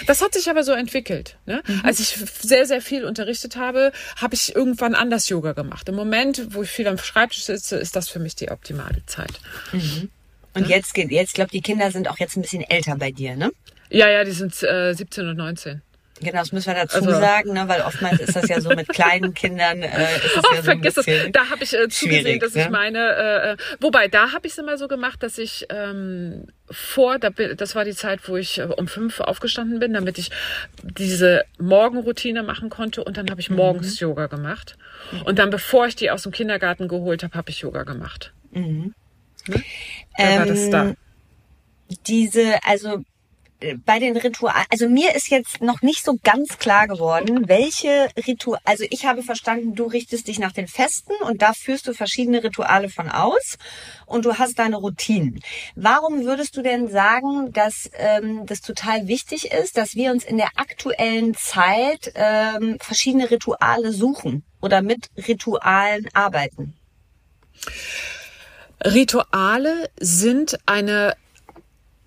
[0.07, 1.37] Das hat sich aber so entwickelt.
[1.45, 1.61] Ne?
[1.65, 1.81] Mhm.
[1.83, 5.87] Als ich sehr, sehr viel unterrichtet habe, habe ich irgendwann anders Yoga gemacht.
[5.89, 9.39] Im Moment, wo ich viel am Schreibtisch sitze, ist das für mich die optimale Zeit.
[9.71, 10.09] Mhm.
[10.53, 10.77] Und ja?
[10.77, 13.51] jetzt geht, jetzt glaube die Kinder sind auch jetzt ein bisschen älter bei dir, ne?
[13.89, 15.81] Ja, ja, die sind äh, 17 und 19.
[16.21, 17.67] Genau, das müssen wir dazu also, sagen, ne?
[17.67, 19.81] weil oftmals ist das ja so mit kleinen Kindern.
[19.81, 21.05] Äh, ist das oh, ja so vergiss es.
[21.31, 22.63] Da habe ich äh, zugesehen, dass ne?
[22.63, 22.99] ich meine.
[22.99, 27.75] Äh, äh, wobei, da habe ich es immer so gemacht, dass ich ähm, vor, das
[27.75, 30.29] war die Zeit, wo ich äh, um fünf aufgestanden bin, damit ich
[30.83, 34.07] diese Morgenroutine machen konnte und dann habe ich morgens mhm.
[34.07, 34.77] Yoga gemacht.
[35.25, 38.33] Und dann, bevor ich die aus dem Kindergarten geholt habe, habe ich Yoga gemacht.
[38.51, 38.93] Mhm.
[39.47, 39.63] Ne?
[40.17, 40.85] Ähm, war das da.
[40.85, 40.97] Ähm,
[42.05, 43.03] diese, also
[43.85, 48.61] bei den Ritualen, also mir ist jetzt noch nicht so ganz klar geworden, welche Rituale,
[48.63, 52.41] also ich habe verstanden, du richtest dich nach den Festen und da führst du verschiedene
[52.41, 53.57] Rituale von aus
[54.05, 55.41] und du hast deine Routinen.
[55.75, 60.37] Warum würdest du denn sagen, dass ähm, das total wichtig ist, dass wir uns in
[60.37, 66.75] der aktuellen Zeit ähm, verschiedene Rituale suchen oder mit Ritualen arbeiten?
[68.85, 71.15] Rituale sind eine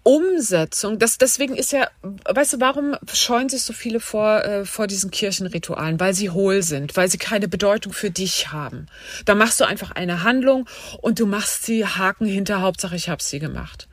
[0.04, 4.88] Umsetzung, das, deswegen ist ja, weißt du, warum scheuen sich so viele vor, äh, vor
[4.88, 6.00] diesen Kirchenritualen?
[6.00, 8.86] Weil sie hohl sind, weil sie keine Bedeutung für dich haben.
[9.26, 10.68] Da machst du einfach eine Handlung
[11.00, 13.88] und du machst sie Haken hinter, Hauptsache ich habe sie gemacht.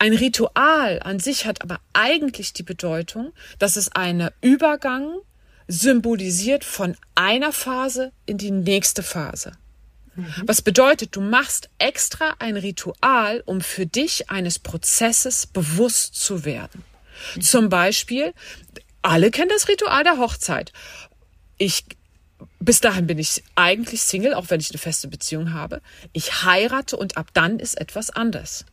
[0.00, 5.18] Ein Ritual an sich hat aber eigentlich die Bedeutung, dass es einen Übergang
[5.68, 9.52] symbolisiert von einer Phase in die nächste Phase.
[10.16, 10.42] Mhm.
[10.46, 16.84] Was bedeutet, du machst extra ein Ritual, um für dich eines Prozesses bewusst zu werden.
[17.34, 17.40] Mhm.
[17.42, 18.32] Zum Beispiel,
[19.02, 20.72] alle kennen das Ritual der Hochzeit.
[21.58, 21.84] Ich
[22.60, 25.80] bis dahin bin ich eigentlich Single, auch wenn ich eine feste Beziehung habe.
[26.12, 28.64] Ich heirate und ab dann ist etwas anders.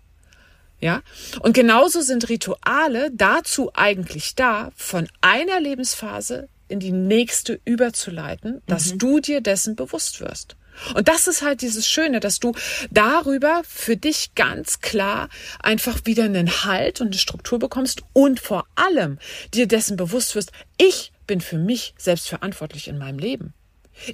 [0.79, 1.01] Ja?
[1.39, 8.93] Und genauso sind Rituale dazu eigentlich da, von einer Lebensphase in die nächste überzuleiten, dass
[8.93, 8.99] mhm.
[8.99, 10.55] du dir dessen bewusst wirst.
[10.95, 12.53] Und das ist halt dieses Schöne, dass du
[12.91, 18.65] darüber für dich ganz klar einfach wieder einen Halt und eine Struktur bekommst und vor
[18.75, 19.19] allem
[19.53, 23.53] dir dessen bewusst wirst, ich bin für mich selbst verantwortlich in meinem Leben.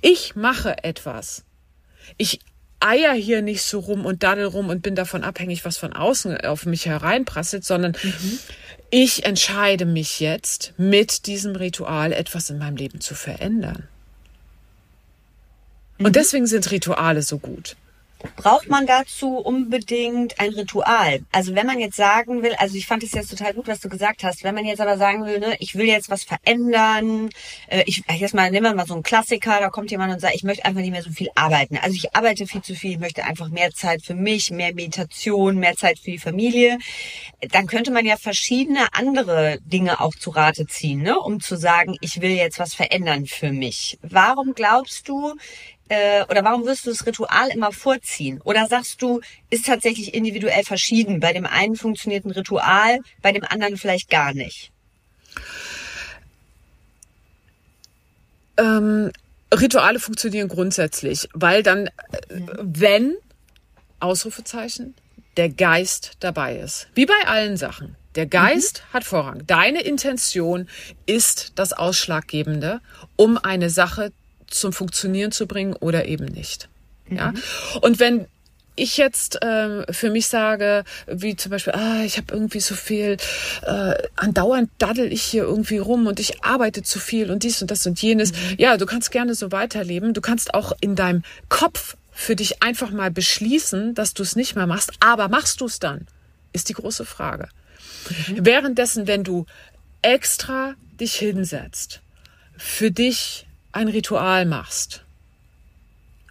[0.02, 1.44] Ich mache etwas.
[2.18, 2.40] Ich
[2.80, 6.42] eier hier nicht so rum und daddel rum und bin davon abhängig, was von außen
[6.42, 8.40] auf mich hereinprasselt, sondern mhm.
[8.90, 13.88] ich entscheide mich jetzt mit diesem Ritual etwas in meinem Leben zu verändern.
[16.00, 16.06] Mhm.
[16.06, 17.76] Und deswegen sind Rituale so gut.
[18.36, 21.22] Braucht man dazu unbedingt ein Ritual?
[21.32, 23.88] Also wenn man jetzt sagen will, also ich fand es jetzt total gut, was du
[23.88, 27.30] gesagt hast, wenn man jetzt aber sagen will, ne, ich will jetzt was verändern,
[27.68, 30.36] äh, ich jetzt mal, nehmen wir mal so einen Klassiker, da kommt jemand und sagt,
[30.36, 31.78] ich möchte einfach nicht mehr so viel arbeiten.
[31.78, 35.58] Also ich arbeite viel zu viel, ich möchte einfach mehr Zeit für mich, mehr Meditation,
[35.58, 36.78] mehr Zeit für die Familie.
[37.52, 41.96] Dann könnte man ja verschiedene andere Dinge auch zu Rate ziehen, ne, um zu sagen,
[42.02, 43.98] ich will jetzt was verändern für mich.
[44.02, 45.36] Warum glaubst du,
[45.90, 48.40] äh, oder warum wirst du das Ritual immer vorziehen?
[48.44, 51.20] Oder sagst du, ist tatsächlich individuell verschieden?
[51.20, 54.72] Bei dem einen funktioniert ein Ritual, bei dem anderen vielleicht gar nicht?
[58.58, 59.12] Ähm,
[59.54, 61.92] Rituale funktionieren grundsätzlich, weil dann, äh,
[62.62, 63.16] wenn,
[64.00, 64.94] Ausrufezeichen,
[65.38, 66.88] der Geist dabei ist.
[66.94, 67.96] Wie bei allen Sachen.
[68.16, 68.94] Der Geist mhm.
[68.94, 69.46] hat Vorrang.
[69.48, 70.68] Deine Intention
[71.06, 72.82] ist das Ausschlaggebende,
[73.16, 74.12] um eine Sache
[74.50, 76.70] zum Funktionieren zu bringen oder eben nicht.
[77.08, 77.18] Mhm.
[77.18, 77.34] Ja.
[77.82, 78.28] Und wenn
[78.80, 83.18] ich jetzt ähm, für mich sage, wie zum Beispiel, ah, ich habe irgendwie so viel,
[83.64, 87.72] äh, andauernd daddel ich hier irgendwie rum und ich arbeite zu viel und dies und
[87.72, 88.32] das und jenes.
[88.32, 88.56] Mhm.
[88.58, 90.14] Ja, du kannst gerne so weiterleben.
[90.14, 94.56] Du kannst auch in deinem Kopf für dich einfach mal beschließen, dass du es nicht
[94.56, 94.92] mehr machst.
[95.00, 96.08] Aber machst du es dann?
[96.54, 97.50] Ist die große Frage.
[98.28, 98.46] Mhm.
[98.46, 99.46] Währenddessen, wenn du
[100.02, 102.02] extra dich hinsetzt,
[102.58, 105.04] für dich ein Ritual machst,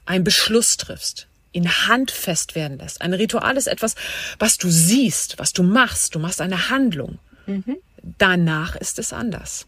[0.05, 3.01] einen Beschluss triffst, ihn handfest werden lässt.
[3.01, 3.95] Ein Ritual ist etwas,
[4.39, 6.15] was du siehst, was du machst.
[6.15, 7.19] Du machst eine Handlung.
[7.47, 7.77] Mhm.
[8.19, 9.67] Danach ist es anders.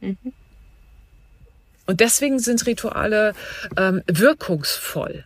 [0.00, 0.32] Mhm.
[1.86, 3.34] Und deswegen sind Rituale
[3.76, 5.24] ähm, wirkungsvoll.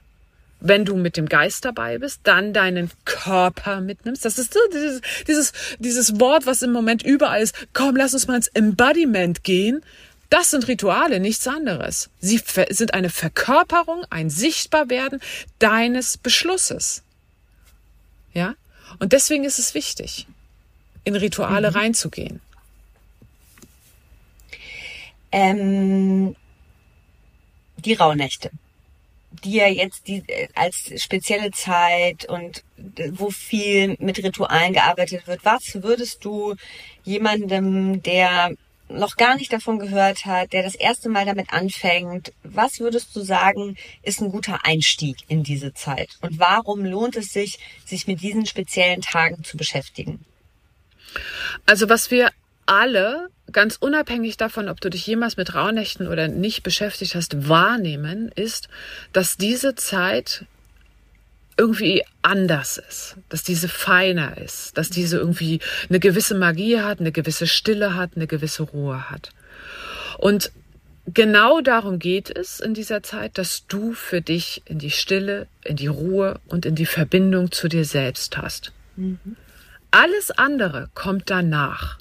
[0.61, 4.25] Wenn du mit dem Geist dabei bist, dann deinen Körper mitnimmst.
[4.25, 7.55] Das ist dieses, dieses, dieses Wort, was im Moment überall ist.
[7.75, 9.83] Komm, lass uns mal ins Embodiment gehen.
[10.31, 12.11] Das sind Rituale, nichts anderes.
[12.21, 15.21] Sie sind eine Verkörperung, ein Sichtbarwerden
[15.59, 17.03] deines Beschlusses.
[18.33, 18.55] Ja?
[18.99, 20.27] Und deswegen ist es wichtig,
[21.05, 21.77] in Rituale mhm.
[21.77, 22.41] reinzugehen.
[25.33, 26.37] Ähm,
[27.77, 28.51] die Rauhnächte,
[29.43, 32.63] die ja jetzt die, äh, als spezielle Zeit und
[32.97, 35.45] äh, wo viel mit Ritualen gearbeitet wird.
[35.45, 36.55] Was würdest du
[37.05, 38.53] jemandem, der
[38.99, 43.21] noch gar nicht davon gehört hat, der das erste Mal damit anfängt, was würdest du
[43.23, 46.11] sagen, ist ein guter Einstieg in diese Zeit?
[46.21, 50.25] Und warum lohnt es sich, sich mit diesen speziellen Tagen zu beschäftigen?
[51.67, 52.31] Also was wir
[52.67, 58.33] alle, ganz unabhängig davon, ob du dich jemals mit Rauhnächten oder nicht beschäftigt hast, wahrnehmen,
[58.35, 58.69] ist,
[59.13, 60.47] dass diese Zeit
[61.57, 67.13] irgendwie anders ist, dass diese feiner ist, dass diese irgendwie eine gewisse Magie hat, eine
[67.13, 69.31] gewisse Stille hat, eine gewisse Ruhe hat.
[70.19, 70.51] Und
[71.07, 75.77] genau darum geht es in dieser Zeit, dass du für dich in die Stille, in
[75.77, 78.73] die Ruhe und in die Verbindung zu dir selbst hast.
[78.97, 79.37] Mhm.
[79.91, 81.99] Alles andere kommt danach.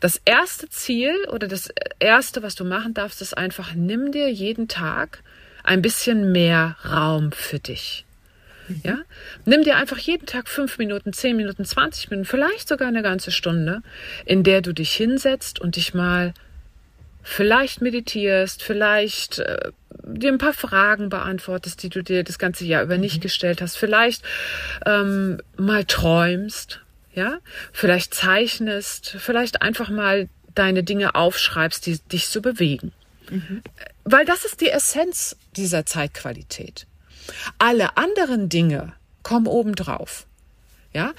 [0.00, 4.68] Das erste Ziel oder das erste, was du machen darfst, ist einfach, nimm dir jeden
[4.68, 5.22] Tag
[5.64, 8.04] ein bisschen mehr Raum für dich.
[8.82, 8.98] Ja?
[9.44, 13.30] Nimm dir einfach jeden Tag fünf Minuten, zehn Minuten, zwanzig Minuten, vielleicht sogar eine ganze
[13.30, 13.82] Stunde,
[14.24, 16.34] in der du dich hinsetzt und dich mal
[17.22, 19.70] vielleicht meditierst, vielleicht äh,
[20.04, 23.20] dir ein paar Fragen beantwortest, die du dir das ganze Jahr über nicht mhm.
[23.20, 24.24] gestellt hast, vielleicht
[24.86, 26.80] ähm, mal träumst,
[27.14, 27.38] ja,
[27.72, 32.92] vielleicht zeichnest, vielleicht einfach mal deine Dinge aufschreibst, die dich so bewegen.
[33.30, 33.62] Mhm.
[34.04, 36.86] Weil das ist die Essenz dieser Zeitqualität.
[37.58, 40.26] Alle anderen Dinge kommen obendrauf.
[40.94, 41.12] Ja,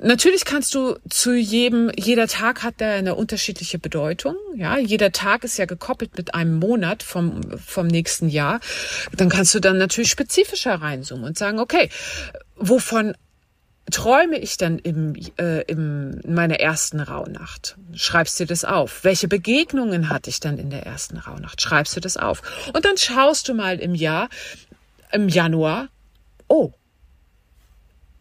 [0.00, 4.36] natürlich kannst du zu jedem, jeder Tag hat da eine unterschiedliche Bedeutung.
[4.54, 8.60] Ja, jeder Tag ist ja gekoppelt mit einem Monat vom, vom nächsten Jahr.
[9.16, 11.90] Dann kannst du dann natürlich spezifischer reinzoomen und sagen, okay,
[12.54, 13.14] wovon
[13.90, 17.76] träume ich dann im, äh, im, in meiner ersten Rauhnacht?
[17.94, 19.04] Schreibst du das auf?
[19.04, 21.60] Welche Begegnungen hatte ich dann in der ersten Rauhnacht?
[21.60, 22.42] Schreibst du das auf?
[22.72, 24.28] Und dann schaust du mal im Jahr,
[25.12, 25.88] im Januar,
[26.48, 26.72] oh,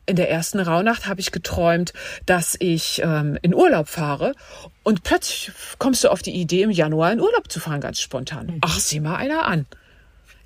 [0.06, 1.94] in der ersten Rauhnacht habe ich geträumt,
[2.26, 4.36] dass ich ähm, in Urlaub fahre
[4.84, 8.48] und plötzlich kommst du auf die Idee, im Januar in Urlaub zu fahren, ganz spontan.
[8.48, 8.58] Mhm.
[8.62, 9.66] Ach, sieh mal einer an.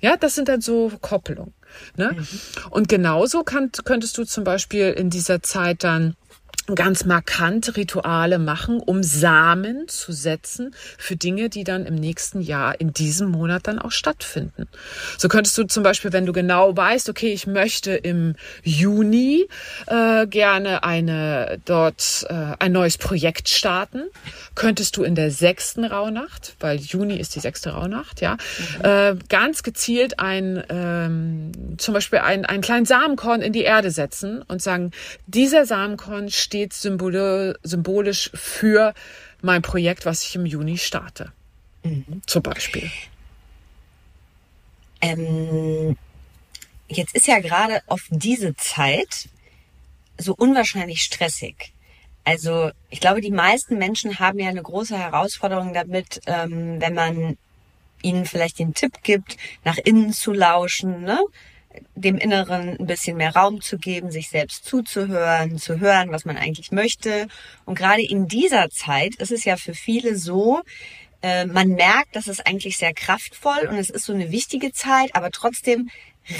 [0.00, 1.52] Ja, das sind dann so Koppelungen.
[1.96, 2.12] Ne?
[2.12, 2.26] Mhm.
[2.70, 6.16] Und genauso kann, könntest du zum Beispiel in dieser Zeit dann
[6.74, 12.80] ganz markant Rituale machen, um Samen zu setzen für Dinge, die dann im nächsten Jahr,
[12.80, 14.68] in diesem Monat dann auch stattfinden.
[15.18, 19.48] So könntest du zum Beispiel, wenn du genau weißt, okay, ich möchte im Juni
[19.86, 24.04] äh, gerne eine dort äh, ein neues Projekt starten,
[24.54, 28.84] könntest du in der sechsten Rauhnacht, weil Juni ist die sechste Rauhnacht, ja, mhm.
[28.84, 34.42] äh, ganz gezielt ein ähm, zum Beispiel ein, einen kleinen Samenkorn in die Erde setzen
[34.42, 34.90] und sagen,
[35.26, 38.94] dieser Samenkorn steht symbolisch für
[39.42, 41.32] mein Projekt, was ich im Juni starte.
[41.82, 42.22] Mhm.
[42.26, 42.90] Zum Beispiel.
[45.00, 45.96] Ähm,
[46.88, 49.28] jetzt ist ja gerade auf diese Zeit
[50.18, 51.72] so unwahrscheinlich stressig.
[52.24, 57.38] Also ich glaube, die meisten Menschen haben ja eine große Herausforderung damit, ähm, wenn man
[58.02, 61.18] ihnen vielleicht den Tipp gibt, nach innen zu lauschen, ne?
[61.94, 66.36] Dem Inneren ein bisschen mehr Raum zu geben, sich selbst zuzuhören, zu hören, was man
[66.36, 67.28] eigentlich möchte.
[67.64, 70.62] Und gerade in dieser Zeit ist es ja für viele so,
[71.22, 75.14] äh, man merkt, dass es eigentlich sehr kraftvoll und es ist so eine wichtige Zeit,
[75.14, 75.90] aber trotzdem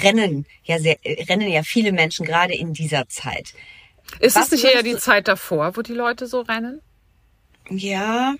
[0.03, 3.53] rennen ja sehr, rennen ja viele Menschen gerade in dieser Zeit.
[4.19, 6.81] Ist was es nicht eher die Zeit davor, wo die Leute so rennen?
[7.69, 8.35] Ja,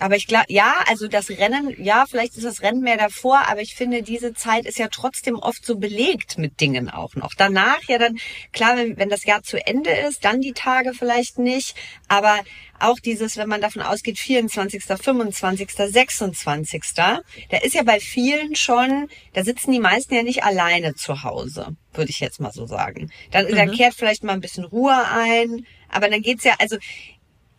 [0.00, 3.60] aber ich glaube, ja, also das Rennen, ja, vielleicht ist das Rennen mehr davor, aber
[3.60, 7.34] ich finde, diese Zeit ist ja trotzdem oft so belegt mit Dingen auch noch.
[7.34, 8.18] Danach ja dann,
[8.52, 11.76] klar, wenn, wenn das Jahr zu Ende ist, dann die Tage vielleicht nicht,
[12.08, 12.40] aber
[12.80, 17.22] auch dieses, wenn man davon ausgeht, 24., 25., 26., da
[17.62, 22.10] ist ja bei vielen schon, da sitzen die meisten ja nicht alleine zu Hause, würde
[22.10, 23.10] ich jetzt mal so sagen.
[23.30, 23.54] Dann, mhm.
[23.54, 26.76] da kehrt vielleicht mal ein bisschen Ruhe ein, aber dann geht's ja, also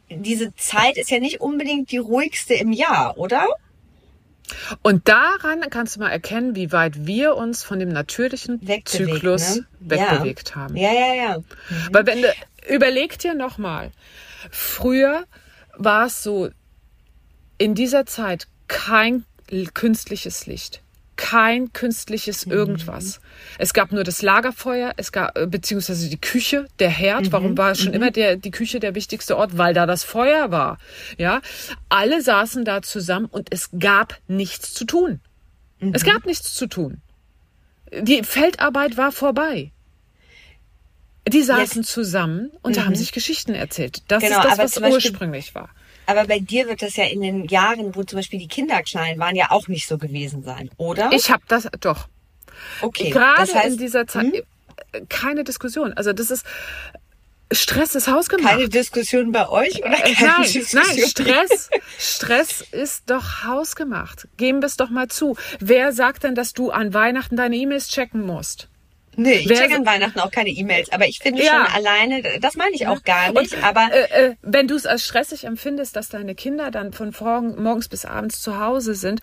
[0.09, 3.47] diese Zeit ist ja nicht unbedingt die ruhigste im Jahr, oder?
[4.83, 9.55] Und daran kannst du mal erkennen, wie weit wir uns von dem natürlichen wegbewegt, Zyklus
[9.55, 9.65] ne?
[9.79, 10.55] wegbewegt ja.
[10.55, 10.77] haben.
[10.77, 11.37] Ja, ja, ja.
[11.37, 11.87] Mhm.
[11.91, 12.33] Weil wenn du,
[12.69, 13.91] überleg dir nochmal,
[14.51, 15.25] früher
[15.75, 16.49] war es so,
[17.57, 19.25] in dieser Zeit kein
[19.73, 20.81] künstliches Licht
[21.15, 22.51] kein künstliches mhm.
[22.51, 23.19] irgendwas.
[23.19, 23.25] Mhm.
[23.59, 27.25] Es gab nur das Lagerfeuer, es gab äh, beziehungsweise die Küche, der Herd.
[27.25, 27.31] Mhm.
[27.31, 27.95] Warum war schon mhm.
[27.95, 29.57] immer der die Küche der wichtigste Ort?
[29.57, 30.77] Weil da das Feuer war.
[31.17, 31.41] Ja,
[31.89, 35.19] alle saßen da zusammen und es gab nichts zu tun.
[35.79, 36.07] Es mhm.
[36.07, 37.01] gab nichts zu tun.
[37.91, 39.71] Die Feldarbeit war vorbei.
[41.27, 41.91] Die saßen Jetzt.
[41.91, 42.95] zusammen und haben mhm.
[42.95, 44.03] sich Geschichten erzählt.
[44.07, 45.69] Das genau, ist das, was ursprünglich war.
[46.05, 49.19] Aber bei dir wird das ja in den Jahren, wo zum Beispiel die Kinder klein
[49.19, 51.11] waren, ja auch nicht so gewesen sein, oder?
[51.13, 52.07] Ich habe das doch.
[52.81, 53.09] Okay.
[53.09, 54.41] Gerade das heißt, in dieser Zeit hm?
[55.09, 55.93] keine Diskussion.
[55.93, 56.45] Also das ist
[57.51, 58.53] Stress ist hausgemacht.
[58.53, 60.83] Keine Diskussion bei euch oder äh, keine nein, Diskussion?
[60.83, 64.27] nein, Stress, Stress ist doch hausgemacht.
[64.37, 65.37] Geben wir es doch mal zu.
[65.59, 68.67] Wer sagt denn, dass du an Weihnachten deine E-Mails checken musst?
[69.17, 71.65] Nee, ich checke an Weihnachten auch keine E-Mails, aber ich finde ja.
[71.65, 73.53] schon alleine, das meine ich auch gar nicht.
[73.53, 77.13] Und, aber äh, äh, wenn du es als stressig empfindest, dass deine Kinder dann von
[77.57, 79.21] morgens bis abends zu Hause sind,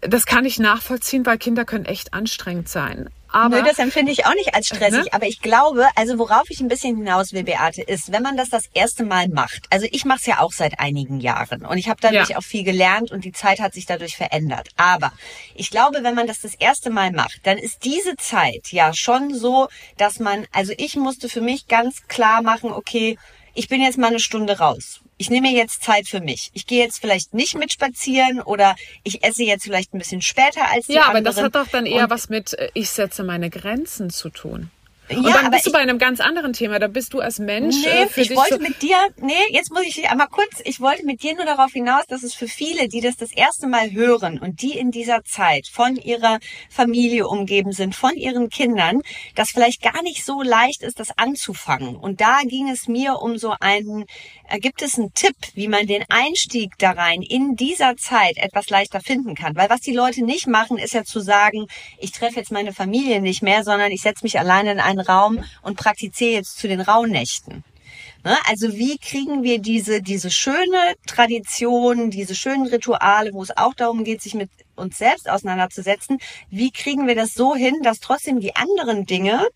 [0.00, 3.08] das kann ich nachvollziehen, weil Kinder können echt anstrengend sein.
[3.32, 5.04] Aber, Nö, das empfinde ich auch nicht als stressig.
[5.04, 5.12] Ne?
[5.12, 8.50] Aber ich glaube, also worauf ich ein bisschen hinaus will, Beate, ist, wenn man das
[8.50, 9.66] das erste Mal macht.
[9.70, 12.36] Also ich mache es ja auch seit einigen Jahren und ich habe dadurch ja.
[12.36, 14.68] auch viel gelernt und die Zeit hat sich dadurch verändert.
[14.76, 15.12] Aber
[15.54, 19.34] ich glaube, wenn man das das erste Mal macht, dann ist diese Zeit ja schon
[19.34, 23.18] so, dass man, also ich musste für mich ganz klar machen, okay,
[23.54, 26.50] ich bin jetzt mal eine Stunde raus ich nehme mir jetzt Zeit für mich.
[26.52, 30.68] Ich gehe jetzt vielleicht nicht mit spazieren oder ich esse jetzt vielleicht ein bisschen später
[30.68, 31.26] als die Ja, anderen.
[31.28, 34.30] aber das hat doch dann eher Und was mit äh, ich setze meine Grenzen zu
[34.30, 34.70] tun.
[35.16, 36.78] Und ja, dann bist du bei einem ganz anderen Thema.
[36.78, 37.76] Da bist du als Mensch.
[37.84, 41.04] Nee, äh, ich wollte so mit dir, nee, jetzt muss ich einmal kurz, ich wollte
[41.04, 44.38] mit dir nur darauf hinaus, dass es für viele, die das das erste Mal hören
[44.38, 46.38] und die in dieser Zeit von ihrer
[46.70, 49.00] Familie umgeben sind, von ihren Kindern,
[49.34, 51.96] das vielleicht gar nicht so leicht ist, das anzufangen.
[51.96, 54.04] Und da ging es mir um so einen,
[54.48, 58.70] äh, gibt es einen Tipp, wie man den Einstieg da rein in dieser Zeit etwas
[58.70, 59.56] leichter finden kann?
[59.56, 61.66] Weil was die Leute nicht machen, ist ja zu sagen,
[61.98, 65.44] ich treffe jetzt meine Familie nicht mehr, sondern ich setze mich alleine in einen Raum
[65.62, 67.64] und praktiziere jetzt zu den Rauhnächten.
[68.24, 68.36] Ne?
[68.48, 74.04] Also wie kriegen wir diese, diese schöne Tradition, diese schönen Rituale, wo es auch darum
[74.04, 78.54] geht, sich mit uns selbst auseinanderzusetzen, wie kriegen wir das so hin, dass trotzdem die
[78.54, 79.46] anderen Dinge,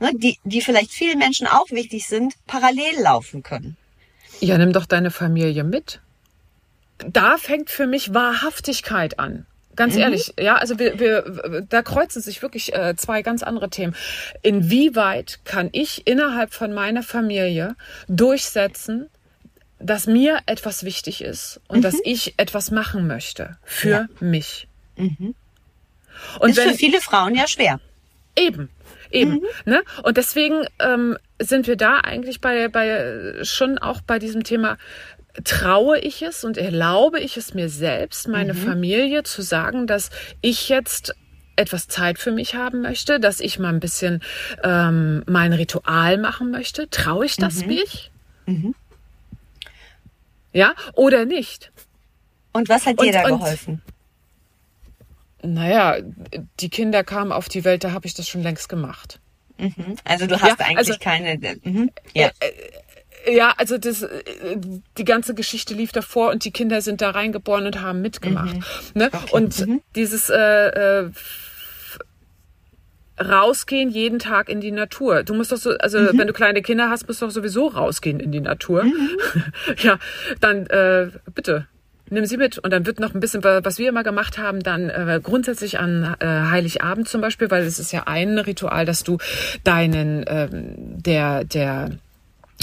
[0.00, 3.76] ne, die, die vielleicht vielen Menschen auch wichtig sind, parallel laufen können?
[4.40, 6.00] Ja, nimm doch deine Familie mit.
[6.98, 9.46] Da fängt für mich Wahrhaftigkeit an.
[9.76, 10.00] Ganz mhm.
[10.00, 13.94] ehrlich, ja, also wir, wir, da kreuzen sich wirklich äh, zwei ganz andere Themen.
[14.42, 17.76] Inwieweit kann ich innerhalb von meiner Familie
[18.08, 19.08] durchsetzen,
[19.78, 21.82] dass mir etwas wichtig ist und mhm.
[21.82, 24.06] dass ich etwas machen möchte für ja.
[24.20, 24.66] mich?
[24.96, 25.34] Mhm.
[26.40, 27.78] Und ist wenn, für viele Frauen ja schwer.
[28.34, 28.70] Eben,
[29.10, 29.32] eben.
[29.32, 29.42] Mhm.
[29.66, 29.82] Ne?
[30.02, 34.78] Und deswegen ähm, sind wir da eigentlich bei, bei schon auch bei diesem Thema
[35.44, 38.58] traue ich es und erlaube ich es mir selbst, meine mhm.
[38.58, 40.10] Familie zu sagen, dass
[40.40, 41.14] ich jetzt
[41.56, 44.22] etwas Zeit für mich haben möchte, dass ich mal ein bisschen
[44.62, 46.88] ähm, mein Ritual machen möchte.
[46.90, 47.66] Traue ich das mhm.
[47.66, 48.10] mich?
[48.46, 48.74] Mhm.
[50.52, 51.72] Ja, oder nicht?
[52.52, 53.82] Und was hat dir und, da geholfen?
[55.42, 55.96] Und, naja,
[56.60, 59.20] die Kinder kamen auf die Welt, da habe ich das schon längst gemacht.
[59.58, 59.96] Mhm.
[60.04, 61.38] Also du hast ja, eigentlich also, keine.
[61.62, 61.90] Mhm.
[62.14, 62.30] Ja.
[62.40, 62.72] Äh, äh,
[63.28, 64.56] ja, also das, äh,
[64.98, 68.54] die ganze Geschichte lief davor und die Kinder sind da reingeboren und haben mitgemacht.
[68.54, 68.62] Mhm.
[68.94, 69.06] Ne?
[69.12, 69.30] Okay.
[69.32, 69.82] Und mhm.
[69.94, 71.10] dieses äh, äh,
[73.20, 75.22] rausgehen jeden Tag in die Natur.
[75.22, 76.18] Du musst doch so, also mhm.
[76.18, 78.84] wenn du kleine Kinder hast, musst du doch sowieso rausgehen in die Natur.
[78.84, 79.10] Mhm.
[79.78, 79.98] ja,
[80.40, 81.66] dann äh, bitte
[82.10, 82.58] nimm sie mit.
[82.58, 86.16] Und dann wird noch ein bisschen, was wir immer gemacht haben, dann äh, grundsätzlich an
[86.20, 89.18] äh, Heiligabend zum Beispiel, weil es ist ja ein Ritual, dass du
[89.64, 91.90] deinen, ähm, der, der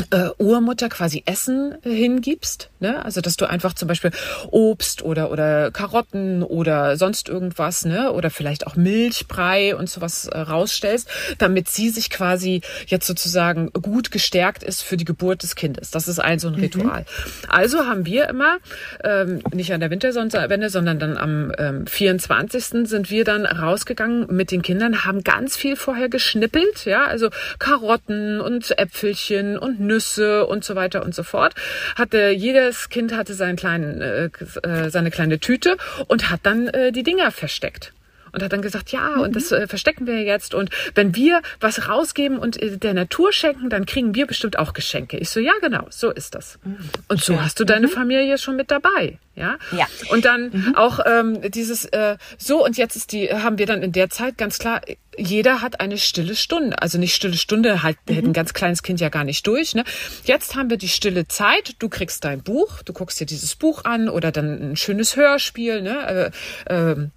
[0.10, 3.06] äh, Urmutter quasi Essen hingibst, ne?
[3.06, 4.12] Also dass du einfach zum Beispiel
[4.50, 8.12] Obst oder oder Karotten oder sonst irgendwas, ne?
[8.12, 14.10] Oder vielleicht auch Milchbrei und sowas äh, rausstellst, damit sie sich quasi jetzt sozusagen gut
[14.10, 15.92] gestärkt ist für die Geburt des Kindes.
[15.92, 16.62] Das ist ein so ein mhm.
[16.62, 17.02] Ritual.
[17.02, 17.50] Mhm.
[17.50, 18.58] Also haben wir immer
[19.04, 22.90] ähm, nicht an der Wintersonnenwende, sondern dann am ähm, 24.
[22.90, 27.30] sind wir dann rausgegangen mit den Kindern, haben ganz viel vorher geschnippelt, ja, also
[27.60, 31.54] Karotten und Äpfelchen und Nüsse und so weiter und so fort.
[31.96, 34.30] Hatte jedes Kind hatte seinen kleinen, äh,
[34.64, 35.78] äh, seine kleine Tüte
[36.08, 37.94] und hat dann äh, die Dinger versteckt
[38.34, 39.22] und hat dann gesagt, ja, mhm.
[39.22, 40.54] und das äh, verstecken wir jetzt.
[40.54, 44.74] Und wenn wir was rausgeben und äh, der Natur schenken, dann kriegen wir bestimmt auch
[44.74, 45.18] Geschenke.
[45.18, 46.60] Ich so, ja, genau, so ist das.
[46.64, 46.78] Mhm.
[47.08, 47.92] Und so hast du deine mhm.
[47.92, 49.20] Familie schon mit dabei.
[49.36, 49.58] Ja.
[49.72, 49.88] ja.
[50.10, 50.76] Und dann mhm.
[50.76, 54.38] auch ähm, dieses äh, so und jetzt ist die haben wir dann in der Zeit
[54.38, 54.82] ganz klar
[55.18, 56.82] jeder hat eine stille Stunde.
[56.82, 58.14] Also nicht stille Stunde, halt mhm.
[58.14, 59.76] hätte ein ganz kleines Kind ja gar nicht durch.
[59.76, 59.84] Ne?
[60.24, 61.76] Jetzt haben wir die stille Zeit.
[61.80, 65.82] Du kriegst dein Buch, du guckst dir dieses Buch an oder dann ein schönes Hörspiel.
[65.82, 66.32] Ne?
[66.68, 67.08] Äh, äh,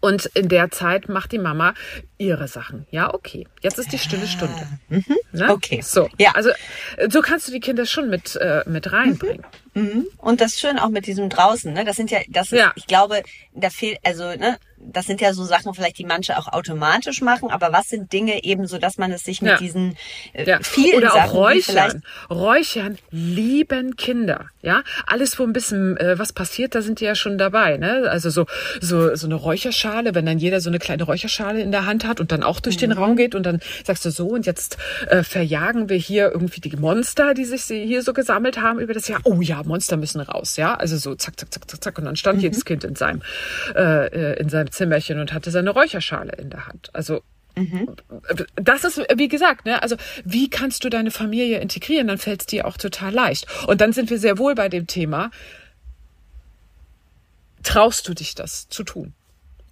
[0.00, 1.74] und in der Zeit macht die Mama
[2.18, 2.86] ihre Sachen.
[2.90, 3.46] Ja, okay.
[3.62, 4.66] Jetzt ist die stille Stunde.
[4.88, 5.04] Mhm.
[5.32, 5.50] Ne?
[5.50, 5.80] Okay.
[5.82, 6.08] So.
[6.18, 6.32] Ja.
[6.34, 6.50] Also
[7.08, 9.44] so kannst du die Kinder schon mit äh, mit reinbringen.
[9.74, 9.82] Mhm.
[9.82, 10.06] Mhm.
[10.18, 11.72] Und das schön auch mit diesem draußen.
[11.72, 11.84] Ne?
[11.84, 12.72] Das sind ja, das ist, ja.
[12.76, 13.22] ich glaube,
[13.54, 17.50] da fehlt also ne das sind ja so Sachen vielleicht, die manche auch automatisch machen,
[17.50, 19.58] aber was sind Dinge eben so, dass man es sich mit ja.
[19.58, 19.96] diesen
[20.32, 20.58] äh, ja.
[20.62, 22.02] vielen Oder Sachen, auch Räuchern.
[22.30, 24.82] Räuchern lieben Kinder, ja.
[25.06, 28.08] Alles, wo ein bisschen äh, was passiert, da sind die ja schon dabei, ne?
[28.10, 28.46] Also so,
[28.80, 32.20] so, so eine Räucherschale, wenn dann jeder so eine kleine Räucherschale in der Hand hat
[32.20, 32.80] und dann auch durch mhm.
[32.80, 34.76] den Raum geht und dann sagst du so und jetzt
[35.08, 39.08] äh, verjagen wir hier irgendwie die Monster, die sich hier so gesammelt haben über das
[39.08, 39.20] Jahr.
[39.24, 40.74] Oh ja, Monster müssen raus, ja.
[40.74, 42.44] Also so zack, zack, zack, zack, zack und dann stand mhm.
[42.44, 43.22] jedes Kind in seinem,
[43.74, 46.90] äh, äh in seinem Zimmerchen und hatte seine Räucherschale in der Hand.
[46.92, 47.22] Also
[47.58, 47.96] Mhm.
[48.56, 52.06] Das ist, wie gesagt, ne, also wie kannst du deine Familie integrieren?
[52.06, 53.46] Dann fällt es dir auch total leicht.
[53.66, 55.30] Und dann sind wir sehr wohl bei dem Thema,
[57.62, 59.14] traust du dich das zu tun?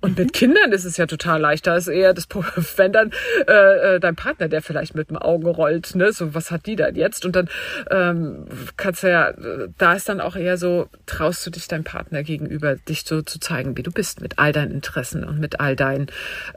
[0.05, 1.67] Und mit Kindern ist es ja total leicht.
[1.67, 2.29] Da ist eher das,
[2.77, 3.11] wenn dann
[3.49, 6.77] äh, äh, dein Partner, der vielleicht mit dem Auge rollt, ne, so was hat die
[6.77, 7.25] denn jetzt?
[7.25, 7.49] Und dann
[7.91, 8.45] ähm,
[8.77, 9.33] kannst du ja,
[9.79, 13.41] da ist dann auch eher so, traust du dich deinem Partner gegenüber, dich so zu
[13.41, 16.09] zeigen, wie du bist, mit all deinen Interessen und mit all deinen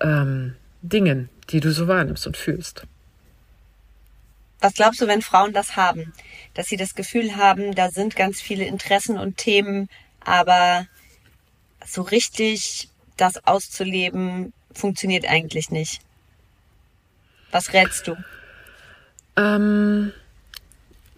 [0.02, 2.84] ähm, Dingen, die du so wahrnimmst und fühlst.
[4.60, 6.12] Was glaubst du, wenn Frauen das haben?
[6.54, 9.88] Dass sie das Gefühl haben, da sind ganz viele Interessen und Themen,
[10.20, 10.86] aber
[11.86, 16.02] so richtig das auszuleben, funktioniert eigentlich nicht.
[17.52, 18.16] Was rätst du?
[19.36, 20.12] Ähm,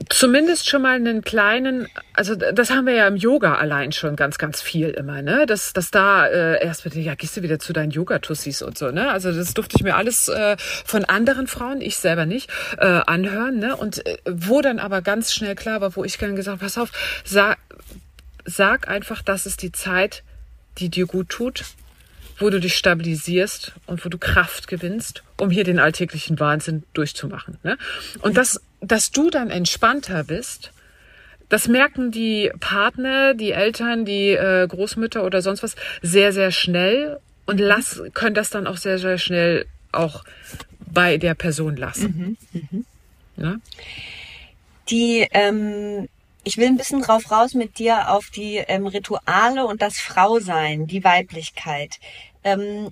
[0.08, 4.38] zumindest schon mal einen kleinen, also das haben wir ja im Yoga allein schon ganz,
[4.38, 5.46] ganz viel immer, ne?
[5.46, 8.92] Dass, dass da äh, erst bitte, ja, gehst du wieder zu deinen Yoga-Tussis und so,
[8.92, 9.12] ne?
[9.12, 13.60] Also das durfte ich mir alles äh, von anderen Frauen, ich selber nicht, äh, anhören,
[13.60, 13.76] ne?
[13.76, 16.92] Und äh, wo dann aber ganz schnell klar war, wo ich dann gesagt, pass auf,
[17.26, 17.58] sag,
[18.46, 20.24] sag einfach, das ist die Zeit,
[20.78, 21.66] die dir gut tut
[22.40, 27.58] wo du dich stabilisierst und wo du Kraft gewinnst, um hier den alltäglichen Wahnsinn durchzumachen.
[27.64, 27.78] Ne?
[28.22, 30.72] Und das, dass du dann entspannter bist,
[31.50, 37.20] das merken die Partner, die Eltern, die äh, Großmütter oder sonst was sehr, sehr schnell
[37.46, 40.24] und lass, können das dann auch sehr, sehr schnell auch
[40.80, 42.38] bei der Person lassen.
[42.52, 42.84] Mhm, mh.
[43.38, 43.62] Ne?
[44.90, 46.08] Die, ähm,
[46.44, 50.88] ich will ein bisschen drauf raus mit dir auf die ähm, Rituale und das Frausein,
[50.88, 52.00] die Weiblichkeit.
[52.44, 52.92] Ähm,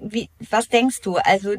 [0.00, 1.16] wie, was denkst du?
[1.16, 1.54] Also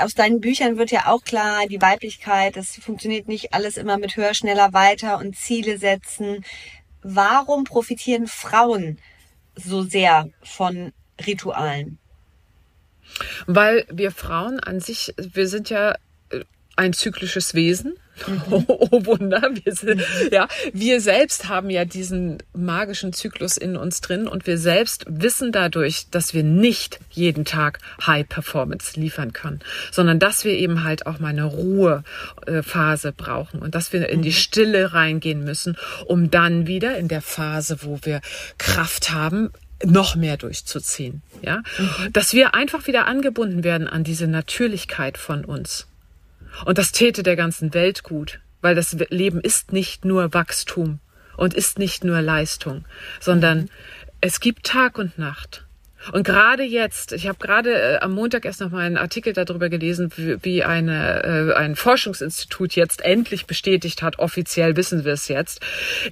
[0.00, 4.16] aus deinen Büchern wird ja auch klar, die Weiblichkeit, das funktioniert nicht alles immer mit
[4.16, 6.44] höher, schneller, weiter und Ziele setzen.
[7.02, 8.98] Warum profitieren Frauen
[9.56, 10.92] so sehr von
[11.26, 11.98] Ritualen?
[13.46, 15.94] Weil wir Frauen an sich, wir sind ja
[16.76, 17.94] ein zyklisches Wesen.
[18.50, 24.00] Oh, oh Wunder, wir, sind, ja, wir selbst haben ja diesen magischen Zyklus in uns
[24.00, 29.60] drin und wir selbst wissen dadurch, dass wir nicht jeden Tag High Performance liefern können,
[29.90, 34.30] sondern dass wir eben halt auch mal eine Ruhephase brauchen und dass wir in die
[34.30, 34.34] mhm.
[34.34, 38.20] Stille reingehen müssen, um dann wieder in der Phase, wo wir
[38.58, 39.50] Kraft haben,
[39.84, 42.12] noch mehr durchzuziehen, ja, mhm.
[42.12, 45.86] dass wir einfach wieder angebunden werden an diese Natürlichkeit von uns.
[46.64, 51.00] Und das täte der ganzen Welt gut, weil das Leben ist nicht nur Wachstum
[51.36, 52.84] und ist nicht nur Leistung,
[53.20, 53.68] sondern
[54.20, 55.64] es gibt Tag und Nacht.
[56.12, 59.68] Und gerade jetzt, ich habe gerade äh, am Montag erst noch mal einen Artikel darüber
[59.68, 65.28] gelesen, wie, wie eine, äh, ein Forschungsinstitut jetzt endlich bestätigt hat, offiziell wissen wir es
[65.28, 65.60] jetzt,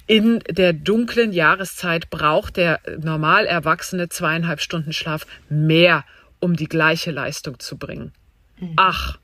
[0.07, 6.05] in der dunklen Jahreszeit braucht der normal Erwachsene zweieinhalb Stunden Schlaf mehr,
[6.41, 8.13] um die gleiche Leistung zu bringen.
[8.59, 8.73] Mhm.
[8.77, 9.19] Ach,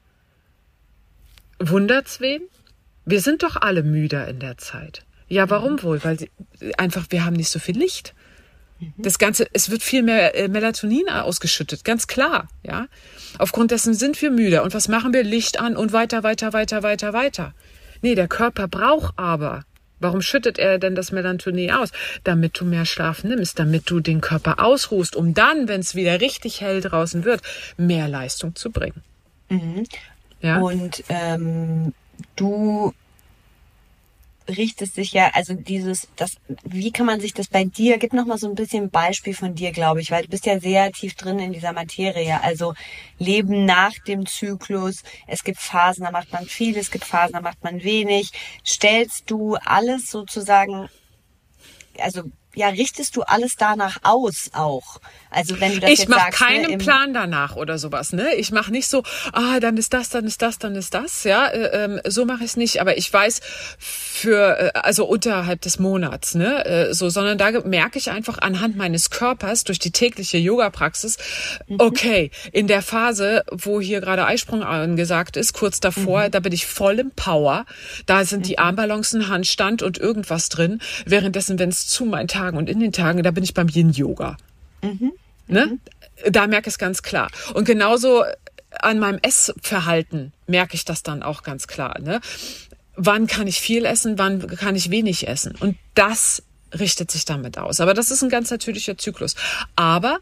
[1.58, 2.42] Wundert's wen?
[3.04, 5.04] Wir sind doch alle müder in der Zeit.
[5.28, 6.02] Ja, warum wohl?
[6.04, 6.30] Weil sie,
[6.78, 8.14] einfach wir haben nicht so viel Licht.
[8.80, 8.94] Mhm.
[8.98, 12.86] Das Ganze, es wird viel mehr äh, Melatonin ausgeschüttet, ganz klar, ja.
[13.38, 14.62] Aufgrund dessen sind wir müde.
[14.62, 15.24] Und was machen wir?
[15.24, 17.54] Licht an und weiter, weiter, weiter, weiter, weiter.
[18.02, 19.64] Nee, der Körper braucht aber.
[20.00, 21.90] Warum schüttet er denn das Melatonin aus?
[22.22, 26.20] Damit du mehr Schlaf nimmst, damit du den Körper ausruhst, um dann, wenn es wieder
[26.20, 27.42] richtig hell draußen wird,
[27.76, 29.02] mehr Leistung zu bringen.
[29.48, 29.84] Mhm.
[30.40, 30.60] Ja.
[30.60, 31.92] Und ähm,
[32.36, 32.92] du
[34.48, 38.24] richtest sich ja, also dieses, das, wie kann man sich das bei dir, gib noch
[38.24, 41.14] mal so ein bisschen Beispiel von dir, glaube ich, weil du bist ja sehr tief
[41.14, 42.42] drin in dieser Materie.
[42.42, 42.74] Also
[43.18, 45.02] Leben nach dem Zyklus.
[45.26, 48.30] Es gibt Phasen, da macht man viel, es gibt Phasen, da macht man wenig.
[48.64, 50.88] Stellst du alles sozusagen,
[51.98, 52.22] also
[52.54, 55.00] ja, richtest du alles danach aus auch?
[55.30, 58.34] Also wenn du das ich jetzt mach sagst, keinen ne, Plan danach oder sowas, ne?
[58.36, 61.46] Ich mache nicht so, ah, dann ist das, dann ist das, dann ist das, ja.
[61.46, 62.80] Äh, ähm, so mache ich es nicht.
[62.80, 63.40] Aber ich weiß
[63.78, 66.64] für äh, also unterhalb des Monats, ne?
[66.64, 71.18] Äh, so, sondern da merke ich einfach anhand meines Körpers durch die tägliche Yoga-Praxis,
[71.66, 71.76] mhm.
[71.78, 76.30] okay, in der Phase, wo hier gerade Eisprung angesagt ist, kurz davor, mhm.
[76.30, 77.66] da bin ich voll im Power.
[78.06, 78.44] Da sind mhm.
[78.44, 80.80] die Armbalancen, Handstand und irgendwas drin.
[81.04, 84.36] Währenddessen, wenn es zu meinen Tagen und in den Tagen, da bin ich beim Yin-Yoga.
[84.82, 85.12] Mhm.
[85.46, 85.66] Ne?
[85.66, 85.80] Mhm.
[86.32, 87.30] Da merke ich es ganz klar.
[87.54, 88.24] Und genauso
[88.70, 91.98] an meinem Essverhalten merke ich das dann auch ganz klar.
[92.00, 92.20] Ne?
[92.96, 95.54] Wann kann ich viel essen, wann kann ich wenig essen?
[95.58, 96.42] Und das
[96.78, 97.80] richtet sich damit aus.
[97.80, 99.34] Aber das ist ein ganz natürlicher Zyklus.
[99.74, 100.18] Aber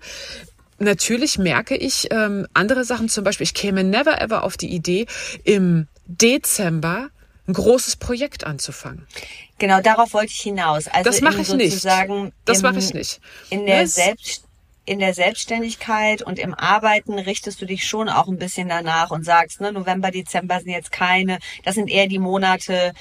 [0.78, 5.06] natürlich merke ich ähm, andere Sachen, zum Beispiel, ich käme never ever auf die Idee,
[5.44, 7.08] im Dezember
[7.48, 9.06] ein großes Projekt anzufangen.
[9.59, 10.86] Genau, darauf wollte ich hinaus.
[10.88, 11.84] Also das mache ich nicht.
[12.44, 13.20] Das mache ich nicht.
[13.50, 14.46] In der Selbst
[14.86, 19.24] in der Selbstständigkeit und im Arbeiten richtest du dich schon auch ein bisschen danach und
[19.24, 22.92] sagst, ne, November, Dezember sind jetzt keine, das sind eher die Monate,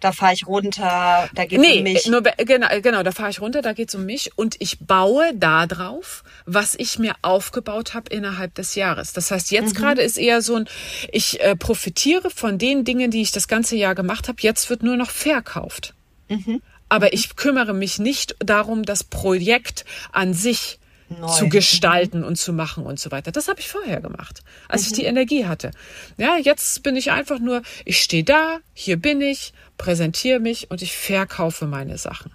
[0.00, 2.06] da fahre ich runter, da geht nee, um mich.
[2.06, 5.66] Nur, genau, genau, da fahre ich runter, da geht's um mich und ich baue da
[5.66, 9.12] drauf, was ich mir aufgebaut habe innerhalb des Jahres.
[9.12, 9.78] Das heißt, jetzt mhm.
[9.78, 10.68] gerade ist eher so ein,
[11.12, 14.38] ich äh, profitiere von den Dingen, die ich das ganze Jahr gemacht habe.
[14.40, 15.94] Jetzt wird nur noch verkauft.
[16.28, 16.62] Mhm.
[16.88, 20.79] Aber ich kümmere mich nicht darum, das Projekt an sich
[21.18, 21.26] Neu.
[21.26, 22.26] zu gestalten mhm.
[22.26, 23.32] und zu machen und so weiter.
[23.32, 24.86] Das habe ich vorher gemacht, als mhm.
[24.86, 25.72] ich die Energie hatte.
[26.16, 30.82] Ja, jetzt bin ich einfach nur, ich stehe da, hier bin ich, präsentiere mich und
[30.82, 32.30] ich verkaufe meine Sachen.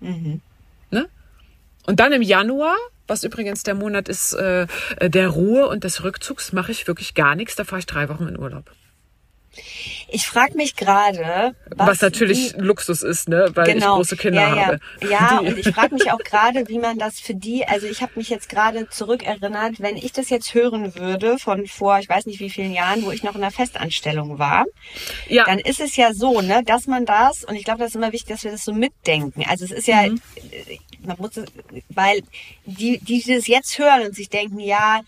[0.00, 0.40] Mhm.
[0.90, 1.08] Ne?
[1.86, 2.76] Und dann im Januar,
[3.06, 4.66] was übrigens der Monat ist äh,
[5.00, 7.56] der Ruhe und des Rückzugs, mache ich wirklich gar nichts.
[7.56, 8.70] Da fahre ich drei Wochen in Urlaub.
[10.10, 14.16] Ich frage mich gerade, was, was natürlich die, Luxus ist, ne, weil genau, ich große
[14.16, 14.66] Kinder ja, ja.
[14.66, 14.80] habe.
[15.08, 15.48] Ja, die.
[15.48, 18.28] und ich frage mich auch gerade, wie man das für die, also ich habe mich
[18.28, 22.50] jetzt gerade zurückerinnert, wenn ich das jetzt hören würde von vor, ich weiß nicht wie
[22.50, 24.64] vielen Jahren, wo ich noch in der Festanstellung war,
[25.28, 25.44] ja.
[25.44, 28.12] dann ist es ja so, ne, dass man das und ich glaube, das ist immer
[28.12, 29.44] wichtig, dass wir das so mitdenken.
[29.48, 30.20] Also es ist ja mhm
[31.04, 31.30] man muss,
[31.88, 32.22] weil
[32.64, 35.00] die, die das jetzt hören und sich denken, ja,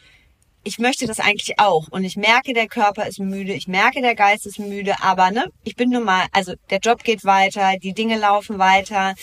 [0.62, 1.88] ich möchte das eigentlich auch.
[1.90, 5.46] Und ich merke, der Körper ist müde, ich merke, der Geist ist müde, aber ne,
[5.64, 9.14] ich bin nun mal, also der Job geht weiter, die Dinge laufen weiter.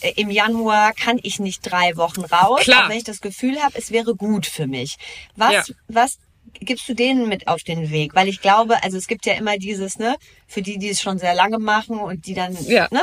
[0.00, 2.80] Äh, Im Januar kann ich nicht drei Wochen raus, Klar.
[2.80, 4.96] aber wenn ich das Gefühl habe, es wäre gut für mich.
[5.36, 5.74] Was, Ja.
[5.88, 6.18] was
[6.60, 8.14] gibst du denen mit auf den Weg?
[8.14, 10.16] Weil ich glaube, also es gibt ja immer dieses, ne,
[10.46, 12.88] für die, die es schon sehr lange machen und die dann Ja.
[12.90, 13.02] ne,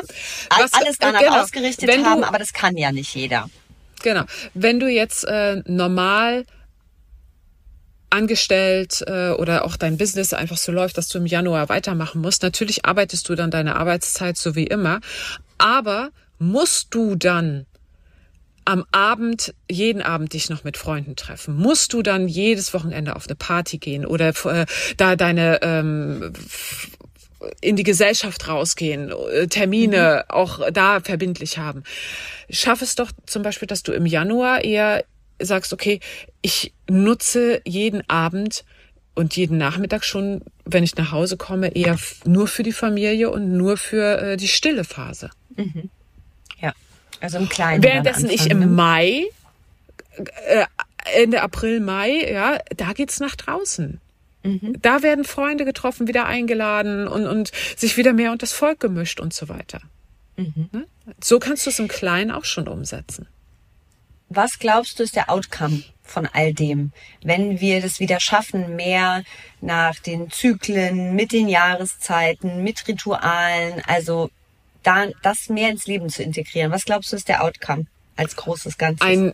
[0.57, 1.41] Was- alles danach genau.
[1.41, 3.49] ausgerichtet du- haben, aber das kann ja nicht jeder.
[4.03, 4.23] Genau.
[4.53, 6.45] Wenn du jetzt äh, normal
[8.11, 12.43] angestellt äh, oder auch dein Business einfach so läuft, dass du im Januar weitermachen musst,
[12.43, 14.99] natürlich arbeitest du dann deine Arbeitszeit so wie immer,
[15.57, 17.65] aber musst du dann
[18.65, 21.55] am Abend, jeden Abend dich noch mit Freunden treffen?
[21.55, 24.65] Musst du dann jedes Wochenende auf eine Party gehen oder äh,
[24.97, 26.33] da deine ähm,
[27.59, 31.83] in die Gesellschaft rausgehen, äh, Termine auch da verbindlich haben.
[32.49, 35.03] Schaff es doch zum Beispiel, dass du im Januar eher
[35.41, 35.99] sagst, okay,
[36.41, 38.63] ich nutze jeden Abend
[39.13, 43.55] und jeden Nachmittag schon, wenn ich nach Hause komme, eher nur für die Familie und
[43.57, 45.29] nur für äh, die stille Phase.
[46.61, 46.73] Ja.
[47.19, 47.83] Also im Kleinen.
[47.83, 48.67] Währenddessen ich im ne?
[48.67, 49.25] Mai,
[50.47, 50.65] äh,
[51.15, 53.99] Ende April, Mai, ja, da geht's nach draußen.
[54.43, 59.19] Da werden Freunde getroffen, wieder eingeladen und, und sich wieder mehr unter das Volk gemischt
[59.19, 59.81] und so weiter.
[60.35, 60.87] Ne?
[61.23, 63.27] So kannst du es im Kleinen auch schon umsetzen.
[64.33, 69.23] Was glaubst du ist der Outcome von all dem, wenn wir das wieder schaffen, mehr
[69.59, 74.29] nach den Zyklen, mit den Jahreszeiten, mit Ritualen, also
[74.83, 76.71] da, das mehr ins Leben zu integrieren?
[76.71, 79.05] Was glaubst du ist der Outcome als großes Ganzes?
[79.05, 79.33] Ein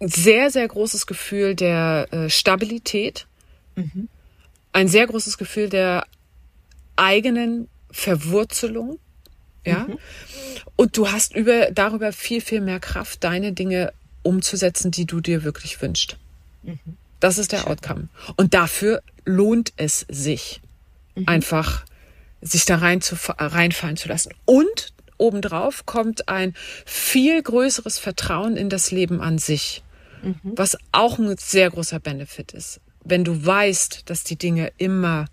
[0.00, 3.26] sehr, sehr großes Gefühl der äh, Stabilität,
[4.72, 6.06] ein sehr großes Gefühl der
[6.96, 8.98] eigenen Verwurzelung,
[9.66, 9.86] ja.
[10.76, 13.92] Und du hast über, darüber viel, viel mehr Kraft, deine Dinge
[14.22, 16.16] umzusetzen, die du dir wirklich wünschst.
[17.20, 18.08] Das ist der Outcome.
[18.36, 20.60] Und dafür lohnt es sich,
[21.26, 21.84] einfach
[22.40, 24.32] sich da rein zu, reinfallen zu lassen.
[24.44, 26.54] Und obendrauf kommt ein
[26.84, 29.82] viel größeres Vertrauen in das Leben an sich,
[30.42, 32.80] was auch ein sehr großer Benefit ist.
[33.04, 35.26] Wenn du weißt, dass die Dinge immer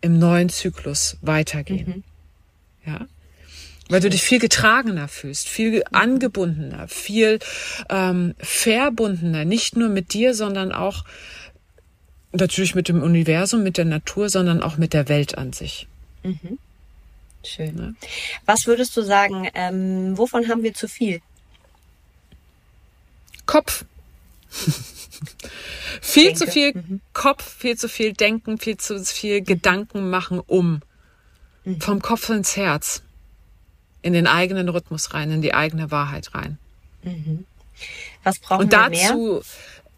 [0.00, 2.04] im neuen Zyklus weitergehen.
[2.84, 3.06] Ja.
[3.88, 7.38] Weil du dich viel getragener fühlst, viel angebundener, viel
[7.88, 11.04] ähm, verbundener, nicht nur mit dir, sondern auch
[12.32, 15.88] natürlich mit dem Universum, mit der Natur, sondern auch mit der Welt an sich.
[17.44, 17.74] Schön.
[17.74, 17.94] Ne?
[18.44, 21.20] Was würdest du sagen, ähm, wovon haben wir zu viel?
[23.46, 23.84] Kopf.
[26.02, 26.38] viel Denke.
[26.38, 30.82] zu viel Kopf, viel zu viel Denken, viel zu viel Gedanken machen um.
[31.80, 33.02] Vom Kopf ins Herz.
[34.02, 36.58] In den eigenen Rhythmus rein, in die eigene Wahrheit rein.
[38.22, 39.08] Was brauchen Und wir mehr?
[39.08, 39.42] dazu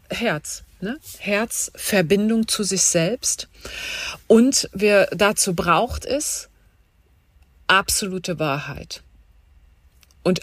[0.09, 0.99] Herz, ne?
[1.19, 3.47] Herz, Verbindung zu sich selbst.
[4.27, 6.49] Und wer dazu braucht es
[7.67, 9.01] absolute Wahrheit.
[10.23, 10.41] Und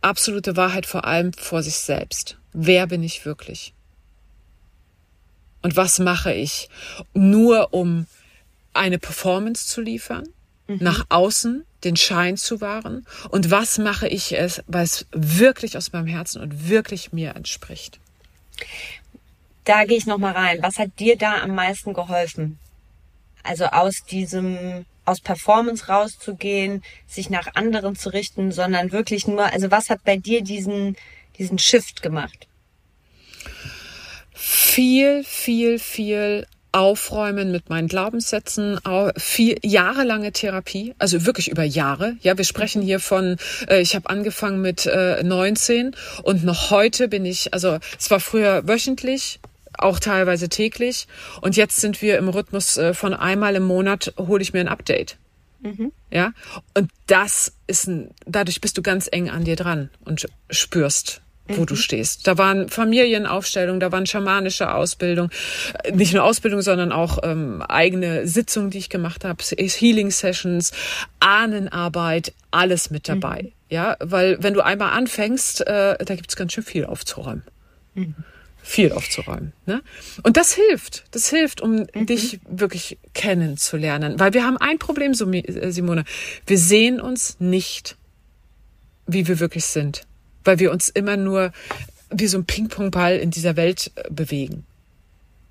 [0.00, 2.36] absolute Wahrheit vor allem vor sich selbst.
[2.52, 3.74] Wer bin ich wirklich?
[5.62, 6.68] Und was mache ich?
[7.14, 8.06] Nur um
[8.72, 10.28] eine Performance zu liefern,
[10.68, 13.06] nach außen den Schein zu wahren?
[13.30, 17.98] Und was mache ich es, weil es wirklich aus meinem Herzen und wirklich mir entspricht?
[19.64, 20.58] Da gehe ich noch mal rein.
[20.62, 22.58] Was hat dir da am meisten geholfen?
[23.42, 29.70] Also aus diesem aus Performance rauszugehen, sich nach anderen zu richten, sondern wirklich nur, also
[29.70, 30.96] was hat bei dir diesen
[31.38, 32.48] diesen Shift gemacht?
[34.78, 42.16] viel, viel, viel aufräumen mit meinen Glaubenssätzen, au- viel jahrelange Therapie, also wirklich über Jahre.
[42.20, 43.36] Ja, wir sprechen hier von,
[43.68, 48.20] äh, ich habe angefangen mit äh, 19 und noch heute bin ich, also es war
[48.20, 49.40] früher wöchentlich,
[49.78, 51.06] auch teilweise täglich
[51.40, 54.68] und jetzt sind wir im Rhythmus äh, von einmal im Monat hole ich mir ein
[54.68, 55.16] Update.
[56.10, 56.32] Ja,
[56.74, 61.20] und das ist ein, dadurch bist du ganz eng an dir dran und spürst,
[61.56, 62.26] wo du stehst.
[62.26, 65.30] Da waren Familienaufstellungen, da waren schamanische Ausbildung,
[65.84, 70.72] Äh, nicht nur Ausbildung, sondern auch ähm, eigene Sitzungen, die ich gemacht habe, Healing Sessions,
[71.20, 73.52] Ahnenarbeit, alles mit dabei.
[73.70, 77.42] Ja, weil wenn du einmal anfängst, äh, da gibt's ganz schön viel aufzuräumen
[78.68, 79.52] viel aufzuräumen.
[79.66, 79.82] Ne?
[80.22, 81.04] Und das hilft.
[81.12, 84.20] Das hilft, um dich wirklich kennenzulernen.
[84.20, 86.04] Weil wir haben ein Problem, äh, Simone.
[86.46, 87.96] Wir sehen uns nicht,
[89.06, 90.06] wie wir wirklich sind.
[90.48, 91.52] Weil wir uns immer nur
[92.08, 94.64] wie so ein Ping-Pong-Ball in dieser Welt äh, bewegen.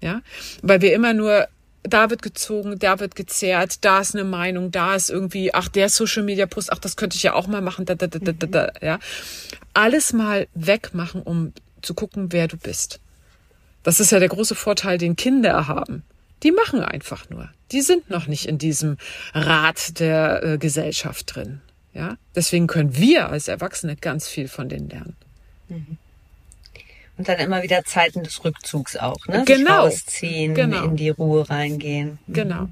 [0.01, 0.23] Ja?
[0.63, 1.47] Weil wir immer nur
[1.83, 5.87] da wird gezogen, da wird gezerrt, da ist eine Meinung, da ist irgendwie, ach, der
[5.87, 8.47] Social Media Post, ach, das könnte ich ja auch mal machen, da, da, da, da,
[8.47, 8.97] da, ja.
[9.75, 12.99] Alles mal wegmachen, um zu gucken, wer du bist.
[13.83, 16.01] Das ist ja der große Vorteil, den Kinder haben.
[16.41, 17.49] Die machen einfach nur.
[17.71, 18.97] Die sind noch nicht in diesem
[19.33, 21.61] Rad der äh, Gesellschaft drin.
[21.97, 25.15] Ja, deswegen können wir als Erwachsene ganz viel von denen lernen.
[25.67, 25.97] Mhm.
[27.17, 29.43] Und dann immer wieder Zeiten des Rückzugs auch, ne?
[29.47, 29.89] Genau.
[29.89, 30.85] Sich rausziehen, Genau.
[30.85, 32.19] in die Ruhe reingehen.
[32.27, 32.33] Mhm.
[32.33, 32.69] Genau.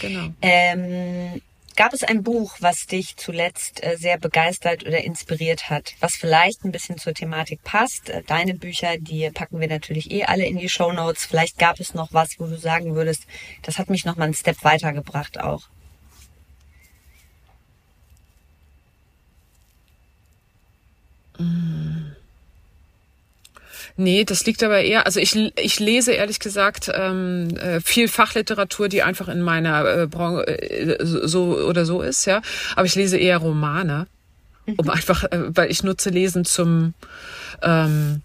[0.00, 0.30] Genau.
[0.42, 1.40] Ähm,
[1.76, 6.64] gab es ein Buch, was dich zuletzt äh, sehr begeistert oder inspiriert hat, was vielleicht
[6.64, 8.10] ein bisschen zur Thematik passt?
[8.10, 11.24] Äh, deine Bücher, die packen wir natürlich eh alle in die Show Notes.
[11.24, 13.28] Vielleicht gab es noch was, wo du sagen würdest,
[13.62, 15.68] das hat mich noch mal einen Step weitergebracht auch.
[23.96, 28.88] Nee, das liegt aber eher, also ich, ich lese ehrlich gesagt ähm, äh, viel Fachliteratur,
[28.88, 32.42] die einfach in meiner äh, Branche äh, so oder so ist, ja.
[32.74, 34.08] Aber ich lese eher Romane,
[34.76, 36.94] um einfach, äh, weil ich nutze Lesen zum
[37.62, 38.22] ähm,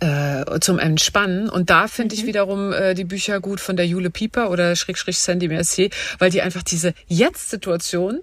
[0.00, 1.48] äh, zum Entspannen.
[1.48, 5.18] Und da finde ich wiederum äh, die Bücher gut von der Jule Pieper oder Schrägstrich
[5.18, 8.20] Sandy Mercier, weil die einfach diese Jetzt-Situation,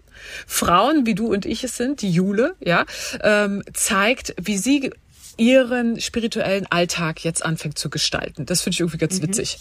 [0.48, 2.86] Frauen wie du und ich es sind, die Jule, ja,
[3.22, 4.92] ähm, zeigt, wie sie
[5.38, 8.46] ihren spirituellen Alltag jetzt anfängt zu gestalten.
[8.46, 9.60] Das finde ich irgendwie ganz witzig.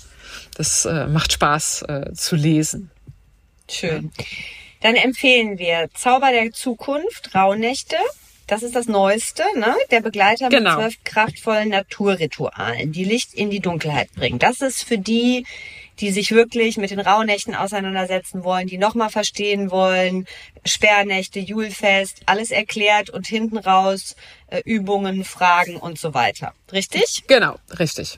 [0.57, 2.91] Das äh, macht Spaß äh, zu lesen.
[3.71, 4.11] Schön.
[4.81, 7.97] Dann empfehlen wir Zauber der Zukunft, Rauhnächte.
[8.49, 9.77] Das ist das Neueste, ne?
[9.91, 10.71] Der Begleiter Genau.
[10.71, 14.39] mit zwölf kraftvollen Naturritualen, die Licht in die Dunkelheit bringen.
[14.39, 15.45] Das ist für die,
[16.01, 20.27] die sich wirklich mit den Rauhnächten auseinandersetzen wollen, die nochmal verstehen wollen,
[20.65, 24.17] Sperrnächte, Julfest, alles erklärt und hinten raus
[24.49, 26.55] äh, Übungen, Fragen und so weiter.
[26.73, 27.25] Richtig?
[27.27, 28.17] Genau, richtig.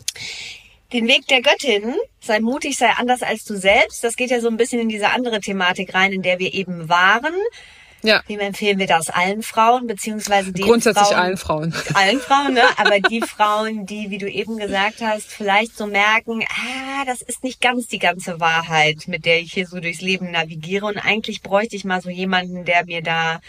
[0.93, 4.49] Den Weg der Göttin, sei mutig, sei anders als du selbst, das geht ja so
[4.49, 7.35] ein bisschen in diese andere Thematik rein, in der wir eben waren.
[8.03, 9.11] Ja, Wem empfehlen wir das?
[9.11, 11.75] Allen Frauen, beziehungsweise den grundsätzlich Frauen, allen Frauen.
[11.95, 12.63] allen Frauen, ne?
[12.79, 17.45] Aber die Frauen, die, wie du eben gesagt hast, vielleicht so merken, ah, das ist
[17.45, 20.87] nicht ganz die ganze Wahrheit, mit der ich hier so durchs Leben navigiere.
[20.87, 23.41] Und eigentlich bräuchte ich mal so jemanden, der mir da,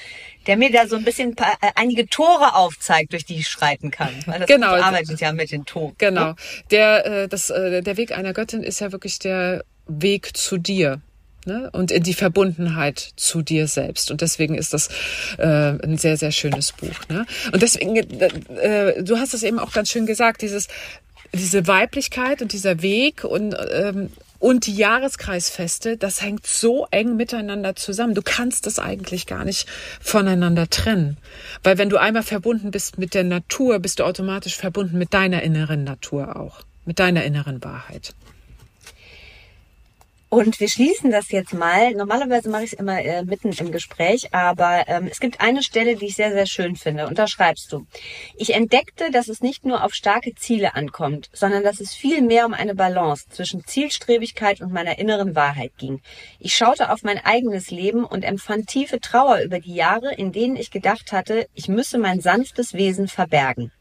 [0.48, 3.90] der mir da so ein bisschen pa- äh, einige Tore aufzeigt, durch die ich schreiten
[3.92, 4.14] kann.
[4.26, 4.74] Weil das Genau.
[4.76, 5.96] Arbeitet ja mit den Toren.
[5.98, 6.34] Genau.
[6.72, 11.02] Der, äh, das, äh, der Weg einer Göttin ist ja wirklich der Weg zu dir.
[11.46, 11.70] Ne?
[11.72, 14.12] Und in die Verbundenheit zu dir selbst.
[14.12, 14.90] Und deswegen ist das
[15.38, 17.10] äh, ein sehr, sehr schönes Buch.
[17.10, 17.26] Ne?
[17.52, 20.68] Und deswegen, äh, du hast es eben auch ganz schön gesagt, dieses,
[21.34, 27.76] diese Weiblichkeit und dieser Weg und, ähm, und die Jahreskreisfeste, das hängt so eng miteinander
[27.76, 28.14] zusammen.
[28.14, 29.68] Du kannst das eigentlich gar nicht
[30.00, 31.18] voneinander trennen.
[31.64, 35.42] Weil wenn du einmal verbunden bist mit der Natur, bist du automatisch verbunden mit deiner
[35.42, 36.62] inneren Natur auch.
[36.86, 38.14] Mit deiner inneren Wahrheit.
[40.34, 41.92] Und wir schließen das jetzt mal.
[41.92, 45.98] Normalerweise mache ich es immer äh, mitten im Gespräch, aber ähm, es gibt eine Stelle,
[45.98, 47.06] die ich sehr, sehr schön finde.
[47.08, 47.86] Und da schreibst du,
[48.38, 52.46] ich entdeckte, dass es nicht nur auf starke Ziele ankommt, sondern dass es viel mehr
[52.46, 56.00] um eine Balance zwischen Zielstrebigkeit und meiner inneren Wahrheit ging.
[56.40, 60.56] Ich schaute auf mein eigenes Leben und empfand tiefe Trauer über die Jahre, in denen
[60.56, 63.74] ich gedacht hatte, ich müsse mein sanftes Wesen verbergen.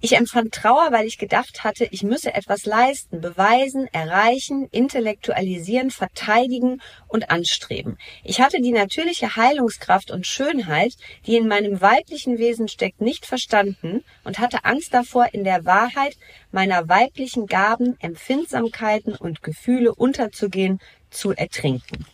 [0.00, 6.80] Ich empfand Trauer, weil ich gedacht hatte, ich müsse etwas leisten, beweisen, erreichen, intellektualisieren, verteidigen
[7.08, 7.98] und anstreben.
[8.24, 10.94] Ich hatte die natürliche Heilungskraft und Schönheit,
[11.26, 16.16] die in meinem weiblichen Wesen steckt, nicht verstanden und hatte Angst davor, in der Wahrheit
[16.50, 20.80] meiner weiblichen Gaben, Empfindsamkeiten und Gefühle unterzugehen,
[21.10, 22.06] zu ertrinken.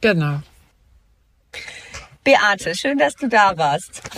[0.00, 0.40] Genau.
[2.24, 4.02] Beate, schön, dass du da warst.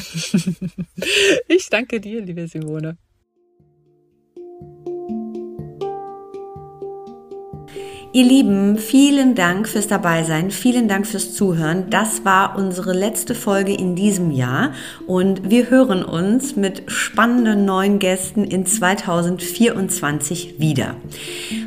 [1.48, 2.96] Ich danke dir, liebe Simone.
[8.14, 11.90] Ihr Lieben, vielen Dank fürs Dabeisein, vielen Dank fürs Zuhören.
[11.90, 14.70] Das war unsere letzte Folge in diesem Jahr
[15.08, 20.94] und wir hören uns mit spannenden neuen Gästen in 2024 wieder.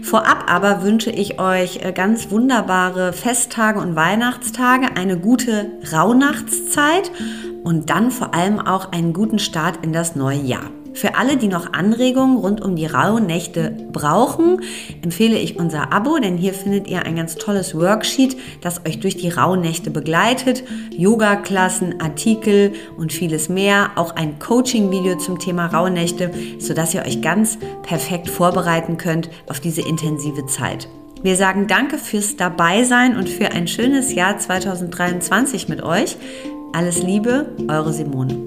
[0.03, 7.11] Vorab aber wünsche ich euch äh, ganz wunderbare Festtage und Weihnachtstage, eine gute Rauhnachtszeit
[7.65, 10.71] und dann vor allem auch einen guten Start in das neue Jahr.
[10.97, 14.61] Für alle, die noch Anregungen rund um die Rauhnächte brauchen,
[15.03, 19.15] empfehle ich unser Abo, denn hier findet ihr ein ganz tolles Worksheet, das euch durch
[19.15, 20.63] die Rauhnächte begleitet.
[20.89, 23.91] Yoga-Klassen, Artikel und vieles mehr.
[23.95, 29.81] Auch ein Coaching-Video zum Thema Rauhnächte, sodass ihr euch ganz perfekt vorbereiten könnt auf diese
[29.87, 30.89] intensive Zeit.
[31.21, 36.17] Wir sagen danke fürs Dabeisein und für ein schönes Jahr 2023 mit euch.
[36.73, 38.46] Alles Liebe, eure Simone.